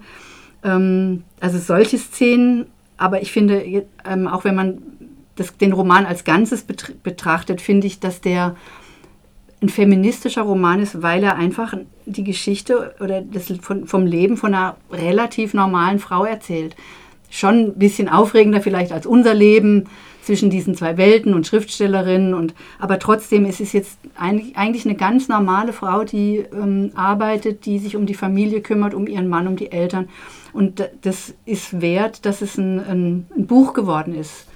Ähm, 0.63 1.25
also 1.41 1.59
solche 1.59 1.99
Szenen, 1.99 2.67
aber 2.97 3.23
ich 3.23 3.33
finde, 3.33 3.85
ähm, 4.09 4.29
auch 4.29 4.45
wenn 4.45 4.55
man 4.55 4.79
das, 5.35 5.57
den 5.57 5.73
Roman 5.73 6.07
als 6.07 6.23
Ganzes 6.23 6.63
betrachtet, 6.63 7.61
finde 7.61 7.89
ich, 7.89 7.99
dass 7.99 8.21
der 8.21 8.55
ein 9.61 9.69
feministischer 9.69 10.43
Roman 10.43 10.81
ist, 10.81 11.03
weil 11.03 11.25
er 11.25 11.35
einfach 11.35 11.75
die 12.07 12.25
Geschichte 12.25 12.95
oder 13.01 13.21
das 13.21 13.53
vom 13.61 14.07
Leben 14.07 14.37
von 14.37 14.55
einer 14.55 14.77
relativ 14.93 15.55
normalen 15.55 15.99
Frau 15.99 16.25
erzählt. 16.25 16.77
Schon 17.31 17.55
ein 17.55 17.75
bisschen 17.75 18.09
aufregender 18.09 18.61
vielleicht 18.61 18.93
als 18.93 19.07
unser 19.07 19.35
Leben 19.35 19.87
zwischen 20.23 20.51
diesen 20.51 20.75
zwei 20.75 20.97
Welten 20.97 21.35
und 21.35 21.47
Schriftstellerinnen. 21.47 22.35
Und, 22.35 22.55
aber 22.79 22.99
trotzdem 22.99 23.47
ist 23.47 23.61
es 23.61 23.73
jetzt 23.73 23.99
eigentlich, 24.17 24.57
eigentlich 24.57 24.85
eine 24.85 24.95
ganz 24.95 25.29
normale 25.29 25.73
Frau, 25.73 26.05
die 26.05 26.45
ähm, 26.53 26.91
arbeitet, 26.95 27.65
die 27.67 27.79
sich 27.79 27.97
um 27.97 28.07
die 28.07 28.15
Familie 28.15 28.61
kümmert, 28.61 28.95
um 28.95 29.07
ihren 29.07 29.29
Mann, 29.29 29.49
um 29.49 29.57
die 29.57 29.73
Eltern. 29.73 30.09
Und 30.53 30.89
das 31.03 31.35
ist 31.47 31.81
wert, 31.81 32.27
dass 32.27 32.43
es 32.43 32.59
ein, 32.59 32.81
ein, 32.81 33.27
ein 33.37 33.47
Buch 33.47 33.73
geworden 33.73 34.15
ist. 34.15 34.47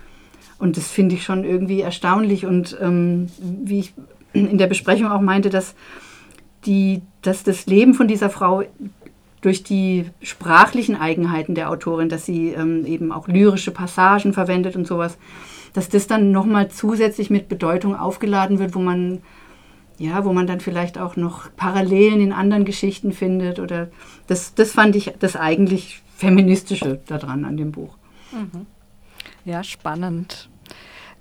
Und 0.59 0.77
das 0.77 0.89
finde 0.89 1.15
ich 1.15 1.25
schon 1.25 1.45
irgendwie 1.45 1.81
erstaunlich. 1.81 2.47
Und 2.47 2.77
ähm, 2.81 3.29
wie 3.41 3.81
ich 3.81 3.95
in 4.33 4.59
der 4.59 4.67
Besprechung 4.67 5.11
auch 5.11 5.21
meinte, 5.21 5.51
dass, 5.51 5.75
die, 6.67 7.03
dass 7.23 7.43
das 7.43 7.67
Leben 7.67 7.95
von 7.95 8.09
dieser 8.09 8.31
Frau 8.31 8.63
durch 9.45 9.63
die 9.63 10.07
sprachlichen 10.23 10.97
Eigenheiten 10.97 11.55
der 11.55 11.69
Autorin, 11.69 12.09
dass 12.09 12.25
sie 12.25 12.49
ähm, 12.49 12.87
eben 12.87 13.13
auch 13.13 13.29
lyrische 13.29 13.73
Passagen 13.73 14.33
verwendet 14.33 14.75
und 14.75 14.87
sowas, 14.87 15.19
dass 15.75 15.91
das 15.91 16.07
dann 16.07 16.33
nochmal 16.33 16.71
zusätzlich 16.71 17.29
mit 17.29 17.51
Bedeutung 17.51 17.95
aufgeladen 17.95 18.59
wird, 18.59 18.75
wo 18.75 18.79
man, 18.79 19.21
ja, 19.99 20.25
wo 20.25 20.33
man 20.33 20.47
dann 20.47 20.61
vielleicht 20.61 20.97
auch 20.97 21.17
noch 21.17 21.55
Parallelen 21.57 22.23
in 22.23 22.33
anderen 22.33 22.65
Geschichten 22.65 23.13
findet. 23.13 23.59
Oder 23.59 23.89
das, 24.29 24.55
das 24.55 24.73
fand 24.73 24.97
ich 24.97 25.13
das 25.19 25.37
eigentlich 25.37 26.03
Feministische 26.17 27.01
daran 27.07 27.45
an 27.45 27.59
dem 27.59 27.71
Buch. 27.71 27.99
Mhm. 28.33 28.65
Ja, 29.45 29.63
spannend. 29.63 30.49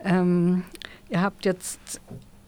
Ähm, 0.01 0.63
ihr 1.09 1.21
habt 1.21 1.43
jetzt 1.43 1.99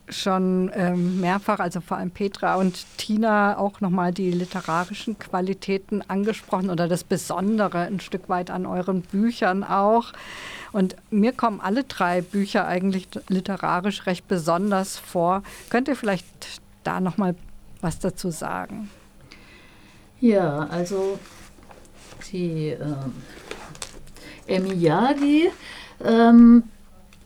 schon 0.10 0.72
ähm, 0.74 1.20
mehrfach, 1.20 1.60
also 1.60 1.82
vor 1.82 1.98
allem 1.98 2.12
Petra 2.12 2.56
und 2.56 2.86
Tina, 2.98 3.58
auch 3.58 3.82
nochmal 3.82 4.14
die 4.14 4.32
literarischen 4.32 5.18
Qualitäten 5.20 6.04
angesprochen 6.08 6.70
oder 6.70 6.88
das 6.88 7.04
Besondere 7.04 7.80
ein 7.80 8.00
Stück 8.00 8.30
weit 8.30 8.52
an 8.52 8.66
euren 8.66 9.02
Büchern 9.02 9.64
auch. 9.64 10.14
Und 10.72 10.96
mir 11.10 11.32
kommen 11.32 11.62
alle 11.62 11.84
drei 11.86 12.22
Bücher 12.22 12.68
eigentlich 12.68 13.08
literarisch 13.30 14.06
recht 14.06 14.28
besonders 14.28 14.98
vor. 14.98 15.44
Könnt 15.70 15.88
ihr 15.88 15.96
vielleicht 15.96 16.26
da 16.84 17.00
nochmal 17.00 17.36
was 17.82 18.00
dazu 18.00 18.32
sagen? 18.32 18.90
Ja, 20.20 20.68
also 20.70 21.20
die 22.32 22.70
äh, 22.70 22.96
Emiyagi 24.48 25.52
ähm, 26.04 26.64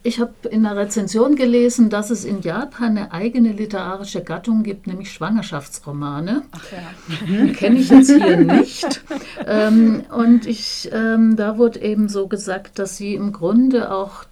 ich 0.02 0.20
habe 0.20 0.34
in 0.50 0.64
der 0.64 0.78
Rezension 0.78 1.36
gelesen, 1.36 1.90
dass 1.90 2.10
es 2.10 2.24
in 2.24 2.42
Japan 2.42 2.98
eine 2.98 3.12
eigene 3.12 3.52
literarische 3.52 4.24
Gattung 4.24 4.64
gibt, 4.64 4.88
nämlich 4.88 5.12
Schwangerschaftsromane. 5.12 6.44
Ach 6.52 6.66
ja. 6.72 7.54
Kenne 7.54 7.80
ich 7.80 7.90
jetzt 7.90 8.10
hier 8.10 8.38
nicht. 8.38 9.04
Ähm, 9.46 10.04
und 10.16 10.46
ich, 10.46 10.90
ähm, 10.94 11.36
da 11.36 11.58
wurde 11.58 11.82
eben 11.82 12.08
so 12.08 12.28
gesagt, 12.28 12.80
dass 12.80 12.98
sie 12.98 13.16
im 13.16 13.34
Grunde 13.34 13.92
auch, 13.92 14.26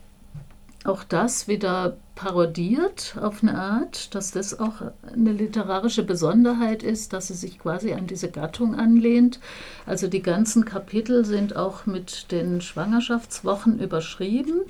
auch 0.85 1.03
das 1.03 1.47
wieder 1.47 1.97
parodiert 2.17 3.15
auf 3.21 3.41
eine 3.41 3.57
Art, 3.57 4.13
dass 4.13 4.31
das 4.31 4.59
auch 4.59 4.81
eine 5.13 5.31
literarische 5.31 6.03
Besonderheit 6.03 6.83
ist, 6.83 7.13
dass 7.13 7.27
sie 7.27 7.35
sich 7.35 7.59
quasi 7.59 7.93
an 7.93 8.07
diese 8.07 8.29
Gattung 8.29 8.75
anlehnt. 8.75 9.39
Also 9.85 10.07
die 10.07 10.21
ganzen 10.21 10.65
Kapitel 10.65 11.23
sind 11.23 11.55
auch 11.55 11.85
mit 11.85 12.31
den 12.31 12.59
Schwangerschaftswochen 12.59 13.79
überschrieben 13.79 14.63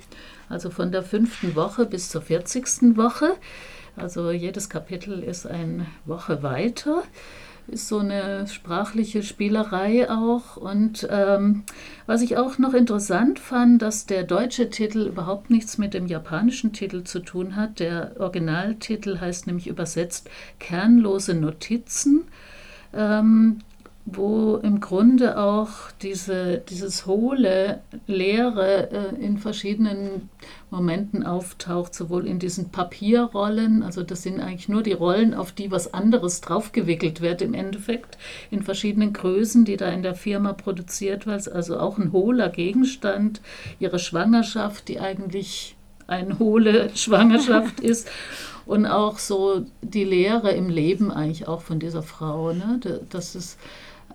also 0.48 0.70
von 0.70 0.92
der 0.92 1.02
fünften 1.02 1.54
Woche 1.54 1.86
bis 1.86 2.08
zur 2.08 2.22
40. 2.22 2.96
Woche. 2.96 3.36
Also 3.96 4.30
jedes 4.30 4.68
Kapitel 4.68 5.22
ist 5.22 5.46
eine 5.46 5.86
Woche 6.04 6.42
weiter. 6.42 7.02
Ist 7.68 7.88
so 7.88 7.98
eine 7.98 8.46
sprachliche 8.46 9.22
Spielerei 9.22 10.10
auch. 10.10 10.56
Und 10.56 11.06
ähm, 11.10 11.64
was 12.06 12.22
ich 12.22 12.38
auch 12.38 12.56
noch 12.58 12.72
interessant 12.72 13.38
fand, 13.38 13.82
dass 13.82 14.06
der 14.06 14.24
deutsche 14.24 14.70
Titel 14.70 15.06
überhaupt 15.06 15.50
nichts 15.50 15.76
mit 15.76 15.92
dem 15.92 16.06
japanischen 16.06 16.72
Titel 16.72 17.04
zu 17.04 17.20
tun 17.20 17.56
hat. 17.56 17.78
Der 17.78 18.12
Originaltitel 18.18 19.20
heißt 19.20 19.46
nämlich 19.46 19.66
übersetzt 19.66 20.30
Kernlose 20.58 21.34
Notizen. 21.34 22.24
Ähm, 22.94 23.60
wo 24.10 24.56
im 24.56 24.80
Grunde 24.80 25.38
auch 25.38 25.68
diese, 26.00 26.58
dieses 26.58 27.04
hohle, 27.04 27.80
leere 28.06 28.90
äh, 28.90 29.14
in 29.22 29.38
verschiedenen 29.38 30.30
Momenten 30.70 31.24
auftaucht, 31.24 31.94
sowohl 31.94 32.26
in 32.26 32.38
diesen 32.38 32.70
Papierrollen, 32.70 33.82
also 33.82 34.02
das 34.02 34.22
sind 34.22 34.40
eigentlich 34.40 34.68
nur 34.68 34.82
die 34.82 34.92
Rollen, 34.92 35.34
auf 35.34 35.52
die 35.52 35.70
was 35.70 35.92
anderes 35.92 36.40
draufgewickelt 36.40 37.20
wird 37.20 37.42
im 37.42 37.54
Endeffekt, 37.54 38.16
in 38.50 38.62
verschiedenen 38.62 39.12
Größen, 39.12 39.64
die 39.64 39.76
da 39.76 39.90
in 39.90 40.02
der 40.02 40.14
Firma 40.14 40.52
produziert 40.54 41.26
wird, 41.26 41.50
also 41.50 41.78
auch 41.78 41.98
ein 41.98 42.12
hohler 42.12 42.48
Gegenstand, 42.48 43.40
ihre 43.78 43.98
Schwangerschaft, 43.98 44.88
die 44.88 45.00
eigentlich 45.00 45.76
eine 46.06 46.38
hohle 46.38 46.90
Schwangerschaft 46.94 47.80
ist 47.82 48.08
und 48.64 48.86
auch 48.86 49.18
so 49.18 49.66
die 49.82 50.04
Lehre 50.04 50.52
im 50.52 50.70
Leben 50.70 51.10
eigentlich 51.10 51.46
auch 51.46 51.60
von 51.60 51.78
dieser 51.78 52.02
Frau, 52.02 52.52
ne? 52.52 52.80
das 53.10 53.34
ist 53.34 53.58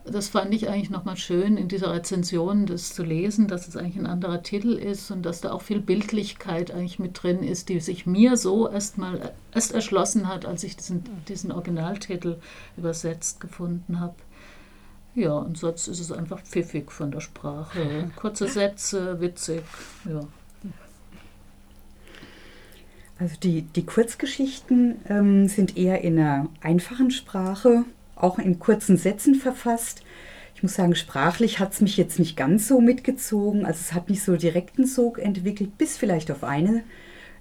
das 0.06 0.28
fand 0.28 0.54
ich 0.54 0.68
eigentlich 0.68 0.90
nochmal 0.90 1.16
schön 1.16 1.56
in 1.56 1.70
dieser 1.70 1.94
Rezension, 1.94 2.66
das 2.66 2.94
zu 2.94 3.04
lesen, 3.04 3.48
dass 3.48 3.68
es 3.68 3.78
eigentlich 3.78 3.98
ein 3.98 4.06
anderer 4.06 4.44
Titel 4.44 4.74
ist 4.74 5.12
und 5.12 5.24
dass 5.24 5.42
da 5.42 5.52
auch 5.52 5.62
viel 5.62 5.80
Bildlichkeit 5.80 6.72
eigentlich 6.72 7.00
mit 7.00 7.22
drin 7.24 7.42
ist, 7.42 7.70
die 7.70 7.80
sich 7.80 8.06
mir 8.06 8.36
so 8.36 8.70
erst 8.70 8.98
mal 8.98 9.34
erst 9.54 9.74
erschlossen 9.74 10.28
hat, 10.28 10.46
als 10.46 10.64
ich 10.64 10.76
diesen, 10.76 11.04
diesen 11.28 11.52
Originaltitel 11.52 12.38
übersetzt 12.76 13.40
gefunden 13.40 14.00
habe. 14.00 14.16
Ja, 15.16 15.34
und 15.34 15.58
sonst 15.58 15.88
ist 15.88 16.00
es 16.00 16.12
einfach 16.12 16.42
pfiffig 16.42 16.92
von 16.92 17.12
der 17.12 17.22
Sprache. 17.22 18.12
Kurze 18.16 18.48
Sätze, 18.48 19.22
witzig, 19.22 19.64
ja. 20.06 20.22
Also 23.20 23.36
die, 23.42 23.62
die 23.62 23.86
Kurzgeschichten 23.86 24.96
ähm, 25.08 25.48
sind 25.48 25.78
eher 25.78 26.02
in 26.02 26.18
einer 26.20 26.50
einfachen 26.62 27.12
Sprache 27.12 27.86
auch 28.16 28.40
in 28.40 28.60
kurzen 28.60 28.98
Sätzen 28.98 29.36
verfasst. 29.36 30.04
Ich 30.56 30.64
muss 30.64 30.76
sagen, 30.76 30.96
sprachlich 30.96 31.60
hat 31.60 31.74
es 31.74 31.82
mich 31.82 31.98
jetzt 31.98 32.20
nicht 32.20 32.38
ganz 32.38 32.68
so 32.68 32.80
mitgezogen. 32.80 33.66
Also 33.66 33.80
es 33.82 33.94
hat 33.94 34.10
nicht 34.10 34.24
so 34.24 34.36
direkten 34.36 34.86
Sog 34.86 35.20
entwickelt, 35.20 35.78
bis 35.78 35.98
vielleicht 35.98 36.32
auf 36.32 36.44
eine 36.44 36.84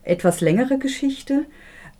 etwas 0.02 0.40
längere 0.40 0.78
Geschichte. 0.78 1.46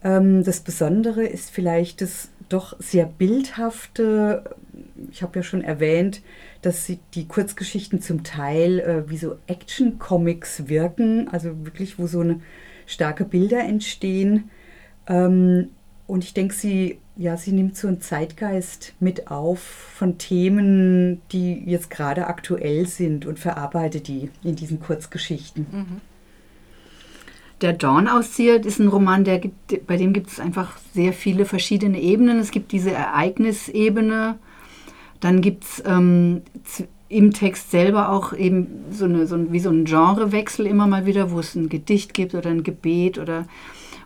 Ähm, 0.03 0.45
das 0.45 0.61
Besondere 0.61 1.25
ist 1.25 1.51
vielleicht 1.51 2.01
das 2.01 2.29
doch 2.49 2.77
sehr 2.81 3.07
bildhafte. 3.07 4.45
Ich 5.11 5.23
habe 5.23 5.39
ja 5.39 5.43
schon 5.43 5.63
erwähnt, 5.63 6.23
dass 6.61 6.91
die 7.15 7.27
Kurzgeschichten 7.27 8.01
zum 8.01 8.25
Teil 8.25 8.81
äh, 8.81 9.11
wie 9.11 9.17
so 9.17 9.37
Action-Comics 9.47 10.69
wirken, 10.69 11.29
also 11.29 11.65
wirklich, 11.65 11.99
wo 11.99 12.07
so 12.07 12.21
eine 12.21 12.41
starke 12.87 13.25
Bilder 13.25 13.61
entstehen. 13.61 14.51
Ähm, 15.07 15.71
und 16.07 16.25
ich 16.25 16.35
denke, 16.35 16.55
sie 16.55 16.99
ja, 17.17 17.37
sie 17.37 17.53
nimmt 17.53 17.77
so 17.77 17.89
einen 17.89 18.01
Zeitgeist 18.01 18.95
mit 18.99 19.31
auf 19.31 19.61
von 19.61 20.19
Themen, 20.19 21.21
die 21.31 21.63
jetzt 21.67 21.91
gerade 21.91 22.27
aktuell 22.27 22.87
sind 22.87 23.27
und 23.27 23.39
verarbeitet 23.39 24.09
die 24.09 24.31
in 24.43 24.57
diesen 24.57 24.81
Kurzgeschichten. 24.81 25.67
Mhm. 25.71 26.01
Der 27.61 27.75
Dornauszieher 27.75 28.65
ist 28.65 28.81
ein 28.81 28.89
Roman, 28.89 29.25
der 29.25 29.39
gibt, 29.39 29.87
bei 29.87 29.97
dem 29.97 30.13
gibt 30.13 30.29
es 30.29 30.41
einfach 30.41 30.79
sehr 30.95 31.13
viele 31.13 31.45
verschiedene 31.45 32.01
Ebenen. 32.01 32.41
Es 32.41 32.51
gibt 32.51 32.73
diese 32.73 32.91
Ereignisebene, 32.91 34.37
dann 35.21 35.41
gibt 35.43 35.65
es 35.65 35.83
ähm, 35.87 36.43
im 37.09 37.33
Text 37.33 37.71
selber 37.71 38.09
auch 38.09 38.33
eben 38.33 38.87
so, 38.91 39.05
eine, 39.05 39.27
so 39.27 39.37
ein, 39.37 39.53
wie 39.53 39.61
so 39.61 39.71
ein 39.71 39.85
Genrewechsel 39.85 40.67
immer 40.67 40.89
mal 40.89 41.07
wieder, 41.07 41.31
wo 41.31 41.39
es 41.39 41.55
ein 41.55 41.69
Gedicht 41.69 42.15
gibt 42.15 42.35
oder 42.35 42.51
ein 42.51 42.65
Gebet 42.65 43.19
oder 43.19 43.47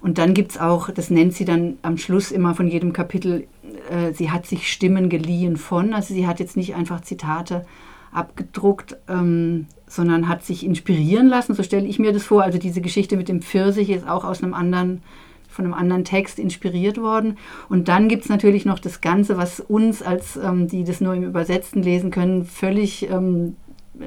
und 0.00 0.18
dann 0.18 0.34
gibt 0.34 0.52
es 0.52 0.58
auch, 0.58 0.90
das 0.90 1.10
nennt 1.10 1.34
sie 1.34 1.44
dann 1.44 1.78
am 1.82 1.98
Schluss 1.98 2.30
immer 2.30 2.54
von 2.54 2.68
jedem 2.68 2.92
Kapitel, 2.92 3.46
äh, 3.90 4.12
sie 4.12 4.30
hat 4.30 4.46
sich 4.46 4.70
Stimmen 4.70 5.08
geliehen 5.08 5.56
von. 5.56 5.94
Also 5.94 6.14
sie 6.14 6.26
hat 6.26 6.40
jetzt 6.40 6.56
nicht 6.56 6.74
einfach 6.74 7.00
Zitate 7.00 7.64
abgedruckt, 8.12 8.96
ähm, 9.08 9.66
sondern 9.86 10.28
hat 10.28 10.44
sich 10.44 10.64
inspirieren 10.64 11.28
lassen. 11.28 11.54
So 11.54 11.62
stelle 11.62 11.86
ich 11.86 11.98
mir 11.98 12.12
das 12.12 12.24
vor. 12.24 12.42
Also 12.42 12.58
diese 12.58 12.80
Geschichte 12.80 13.16
mit 13.16 13.28
dem 13.28 13.42
Pfirsich 13.42 13.90
ist 13.90 14.08
auch 14.08 14.24
aus 14.24 14.42
einem 14.42 14.54
anderen 14.54 15.02
von 15.48 15.64
einem 15.64 15.74
anderen 15.74 16.04
Text 16.04 16.38
inspiriert 16.38 16.98
worden. 17.00 17.38
Und 17.70 17.88
dann 17.88 18.08
gibt 18.08 18.24
es 18.24 18.28
natürlich 18.28 18.66
noch 18.66 18.78
das 18.78 19.00
Ganze, 19.00 19.38
was 19.38 19.58
uns 19.58 20.02
als 20.02 20.36
ähm, 20.36 20.68
die 20.68 20.84
das 20.84 21.00
nur 21.00 21.14
im 21.14 21.24
Übersetzten 21.24 21.82
lesen 21.82 22.10
können, 22.10 22.44
völlig 22.44 23.08
ähm, 23.10 23.56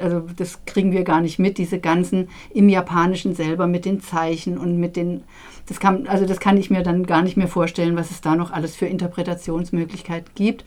also 0.01 0.25
das 0.35 0.65
kriegen 0.65 0.91
wir 0.91 1.03
gar 1.03 1.21
nicht 1.21 1.39
mit, 1.39 1.57
diese 1.57 1.79
ganzen 1.79 2.29
im 2.53 2.69
Japanischen 2.69 3.35
selber 3.35 3.67
mit 3.67 3.85
den 3.85 4.01
Zeichen 4.01 4.57
und 4.57 4.77
mit 4.77 4.95
den, 4.95 5.23
das 5.67 5.79
kann, 5.79 6.07
also 6.07 6.25
das 6.25 6.39
kann 6.39 6.57
ich 6.57 6.69
mir 6.69 6.83
dann 6.83 7.05
gar 7.05 7.21
nicht 7.21 7.37
mehr 7.37 7.47
vorstellen, 7.47 7.95
was 7.95 8.11
es 8.11 8.21
da 8.21 8.35
noch 8.35 8.51
alles 8.51 8.75
für 8.75 8.85
Interpretationsmöglichkeiten 8.85 10.29
gibt. 10.35 10.65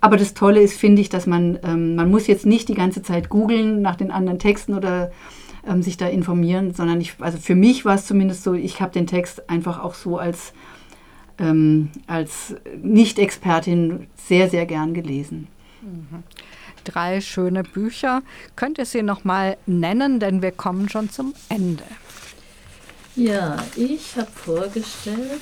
Aber 0.00 0.16
das 0.16 0.34
Tolle 0.34 0.60
ist, 0.60 0.78
finde 0.78 1.00
ich, 1.00 1.08
dass 1.08 1.26
man, 1.26 1.58
ähm, 1.64 1.94
man 1.94 2.10
muss 2.10 2.26
jetzt 2.26 2.44
nicht 2.44 2.68
die 2.68 2.74
ganze 2.74 3.02
Zeit 3.02 3.28
googeln 3.28 3.80
nach 3.80 3.96
den 3.96 4.10
anderen 4.10 4.38
Texten 4.38 4.74
oder 4.74 5.10
ähm, 5.66 5.82
sich 5.82 5.96
da 5.96 6.06
informieren, 6.06 6.74
sondern 6.74 7.00
ich, 7.00 7.14
also 7.20 7.38
für 7.38 7.54
mich 7.54 7.84
war 7.84 7.94
es 7.94 8.06
zumindest 8.06 8.42
so, 8.42 8.52
ich 8.52 8.80
habe 8.80 8.92
den 8.92 9.06
Text 9.06 9.48
einfach 9.48 9.82
auch 9.82 9.94
so 9.94 10.18
als, 10.18 10.52
ähm, 11.38 11.88
als 12.06 12.54
Nicht-Expertin 12.82 14.06
sehr, 14.16 14.50
sehr 14.50 14.66
gern 14.66 14.92
gelesen. 14.92 15.46
Mhm 15.80 16.22
drei 16.84 17.20
schöne 17.20 17.62
Bücher. 17.62 18.22
Könnt 18.56 18.78
ihr 18.78 18.86
sie 18.86 19.02
noch 19.02 19.24
mal 19.24 19.56
nennen, 19.66 20.20
denn 20.20 20.42
wir 20.42 20.52
kommen 20.52 20.88
schon 20.88 21.10
zum 21.10 21.34
Ende. 21.48 21.84
Ja, 23.16 23.56
ich 23.76 24.16
habe 24.16 24.30
vorgestellt 24.30 25.40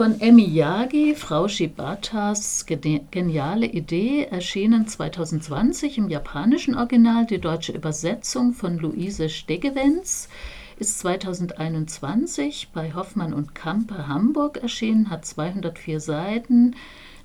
von 0.00 0.18
Emi 0.18 0.46
Yagi, 0.46 1.14
Frau 1.14 1.46
Shibatas 1.46 2.64
geniale 2.64 3.66
Idee, 3.66 4.24
erschienen 4.30 4.86
2020 4.86 5.98
im 5.98 6.08
japanischen 6.08 6.74
Original. 6.74 7.26
Die 7.26 7.38
deutsche 7.38 7.72
Übersetzung 7.72 8.54
von 8.54 8.78
Luise 8.78 9.28
Stegewens 9.28 10.30
ist 10.78 11.00
2021 11.00 12.70
bei 12.72 12.94
Hoffmann 12.94 13.34
und 13.34 13.54
Kampe 13.54 14.08
Hamburg 14.08 14.56
erschienen, 14.56 15.10
hat 15.10 15.26
204 15.26 16.00
Seiten. 16.00 16.76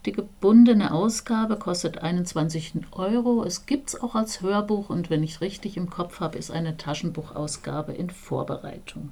Die 0.05 0.11
gebundene 0.11 0.93
Ausgabe 0.93 1.57
kostet 1.57 2.03
21 2.03 2.73
Euro. 2.91 3.43
Es 3.43 3.65
gibt 3.65 3.89
es 3.89 4.01
auch 4.01 4.13
als 4.13 4.41
Hörbuch 4.41 4.91
und 4.91 5.09
wenn 5.09 5.23
ich 5.23 5.41
richtig 5.41 5.77
im 5.77 5.89
Kopf 5.89 6.19
habe, 6.19 6.37
ist 6.37 6.51
eine 6.51 6.77
Taschenbuchausgabe 6.77 7.93
in 7.93 8.11
Vorbereitung. 8.11 9.11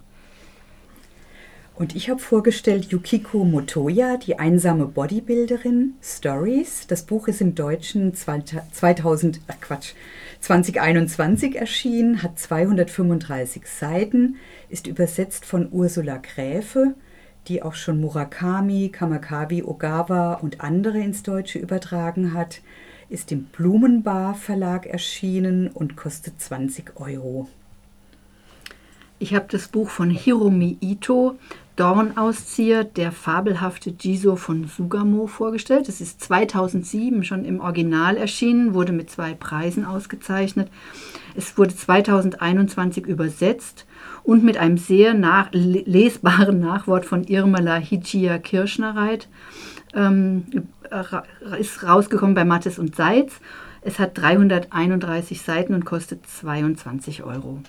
Und 1.75 1.95
ich 1.95 2.11
habe 2.11 2.19
vorgestellt 2.19 2.91
Yukiko 2.91 3.43
Motoya, 3.43 4.17
die 4.17 4.37
einsame 4.37 4.85
Bodybuilderin, 4.85 5.95
Stories. 6.03 6.85
Das 6.85 7.01
Buch 7.01 7.27
ist 7.27 7.41
im 7.41 7.55
Deutschen 7.55 8.13
2000, 8.13 9.41
ach 9.47 9.59
Quatsch, 9.59 9.93
2021 10.41 11.55
erschienen, 11.55 12.21
hat 12.21 12.37
235 12.37 13.65
Seiten, 13.65 14.35
ist 14.69 14.85
übersetzt 14.85 15.45
von 15.45 15.69
Ursula 15.71 16.17
Gräfe 16.17 16.93
die 17.47 17.61
auch 17.61 17.73
schon 17.73 17.99
Murakami, 18.01 18.89
Kamakawi, 18.89 19.63
Ogawa 19.63 20.35
und 20.35 20.61
andere 20.61 20.99
ins 20.99 21.23
Deutsche 21.23 21.59
übertragen 21.59 22.33
hat, 22.33 22.61
ist 23.09 23.31
im 23.31 23.45
Blumenbar 23.45 24.33
Verlag 24.35 24.85
erschienen 24.85 25.67
und 25.67 25.95
kostet 25.95 26.41
20 26.41 26.99
Euro. 26.99 27.47
Ich 29.19 29.33
habe 29.33 29.45
das 29.49 29.67
Buch 29.67 29.89
von 29.89 30.09
Hiromi 30.09 30.77
Ito, 30.81 31.37
Dornauszieher, 31.75 32.83
der 32.83 33.11
fabelhafte 33.11 33.93
Jiso 33.99 34.35
von 34.35 34.67
Sugamo 34.67 35.27
vorgestellt. 35.27 35.89
Es 35.89 36.01
ist 36.01 36.21
2007 36.21 37.23
schon 37.23 37.45
im 37.45 37.59
Original 37.59 38.17
erschienen, 38.17 38.73
wurde 38.73 38.91
mit 38.91 39.09
zwei 39.09 39.33
Preisen 39.33 39.85
ausgezeichnet. 39.85 40.69
Es 41.35 41.57
wurde 41.57 41.75
2021 41.75 43.05
übersetzt 43.05 43.85
und 44.23 44.43
mit 44.43 44.57
einem 44.57 44.77
sehr 44.77 45.13
nach, 45.13 45.49
lesbaren 45.51 46.59
Nachwort 46.59 47.05
von 47.05 47.23
Irmela 47.23 47.75
Higia 47.75 48.37
Kirschnerreit 48.37 49.27
ähm, 49.93 50.45
ist 51.59 51.83
rausgekommen 51.83 52.35
bei 52.35 52.45
Mattes 52.45 52.79
und 52.79 52.95
Seitz. 52.95 53.39
Es 53.81 53.99
hat 53.99 54.17
331 54.17 55.41
Seiten 55.41 55.73
und 55.73 55.85
kostet 55.85 56.25
22 56.25 57.23
Euro. 57.23 57.59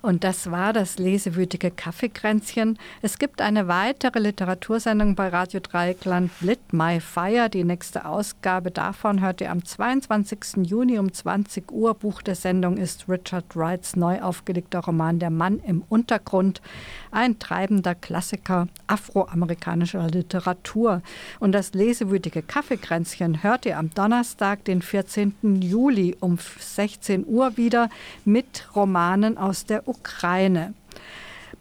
Und 0.00 0.22
das 0.22 0.50
war 0.50 0.72
das 0.72 0.98
lesewütige 0.98 1.70
Kaffeekränzchen. 1.70 2.78
Es 3.02 3.18
gibt 3.18 3.40
eine 3.40 3.66
weitere 3.66 4.20
Literatursendung 4.20 5.16
bei 5.16 5.28
Radio 5.28 5.60
Dreieckland, 5.60 6.30
Lit 6.40 6.72
My 6.72 7.00
Fire. 7.00 7.48
Die 7.48 7.64
nächste 7.64 8.06
Ausgabe 8.06 8.70
davon 8.70 9.20
hört 9.20 9.40
ihr 9.40 9.50
am 9.50 9.64
22. 9.64 10.58
Juni 10.62 10.98
um 10.98 11.12
20 11.12 11.72
Uhr. 11.72 11.94
Buch 11.94 12.22
der 12.22 12.36
Sendung 12.36 12.76
ist 12.76 13.08
Richard 13.08 13.56
Wrights 13.56 13.96
neu 13.96 14.20
aufgelegter 14.22 14.80
Roman 14.80 15.18
Der 15.18 15.30
Mann 15.30 15.58
im 15.66 15.82
Untergrund. 15.88 16.62
Ein 17.10 17.38
treibender 17.40 17.96
Klassiker 17.96 18.68
afroamerikanischer 18.86 20.06
Literatur. 20.08 21.02
Und 21.40 21.52
das 21.52 21.74
lesewütige 21.74 22.42
Kaffeekränzchen 22.42 23.42
hört 23.42 23.66
ihr 23.66 23.78
am 23.78 23.90
Donnerstag, 23.90 24.64
den 24.64 24.80
14. 24.80 25.60
Juli 25.60 26.16
um 26.20 26.38
16 26.38 27.26
Uhr 27.26 27.56
wieder 27.56 27.90
mit 28.24 28.68
Romanen 28.76 29.36
aus 29.38 29.64
der 29.64 29.87
Ukraine. 29.88 30.74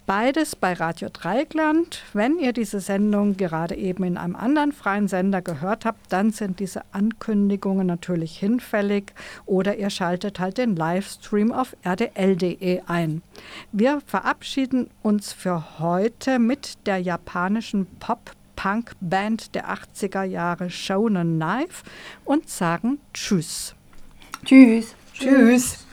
Beides 0.05 0.55
bei 0.55 0.71
Radio 0.71 1.09
Dreigland. 1.11 2.01
Wenn 2.13 2.39
ihr 2.39 2.53
diese 2.53 2.79
Sendung 2.79 3.35
gerade 3.35 3.75
eben 3.75 4.05
in 4.05 4.17
einem 4.17 4.37
anderen 4.37 4.71
freien 4.71 5.09
Sender 5.09 5.41
gehört 5.41 5.83
habt, 5.83 6.13
dann 6.13 6.31
sind 6.31 6.61
diese 6.61 6.83
Ankündigungen 6.93 7.85
natürlich 7.85 8.37
hinfällig 8.37 9.11
oder 9.45 9.75
ihr 9.77 9.89
schaltet 9.89 10.39
halt 10.39 10.59
den 10.59 10.77
Livestream 10.77 11.51
auf 11.51 11.75
rdl.de 11.85 12.83
ein. 12.87 13.21
Wir 13.73 13.99
verabschieden 14.05 14.89
uns 15.03 15.33
für 15.33 15.79
heute 15.79 16.39
mit 16.39 16.85
der 16.85 16.99
japanischen 16.99 17.85
Pop-Punk-Band 17.99 19.55
der 19.55 19.69
80er 19.69 20.23
Jahre 20.23 20.69
Shonen 20.69 21.37
Knife 21.37 21.83
und 22.23 22.49
sagen 22.49 22.99
Tschüss. 23.13 23.75
Tschüss. 24.45 24.95
Tschüss. 25.13 25.86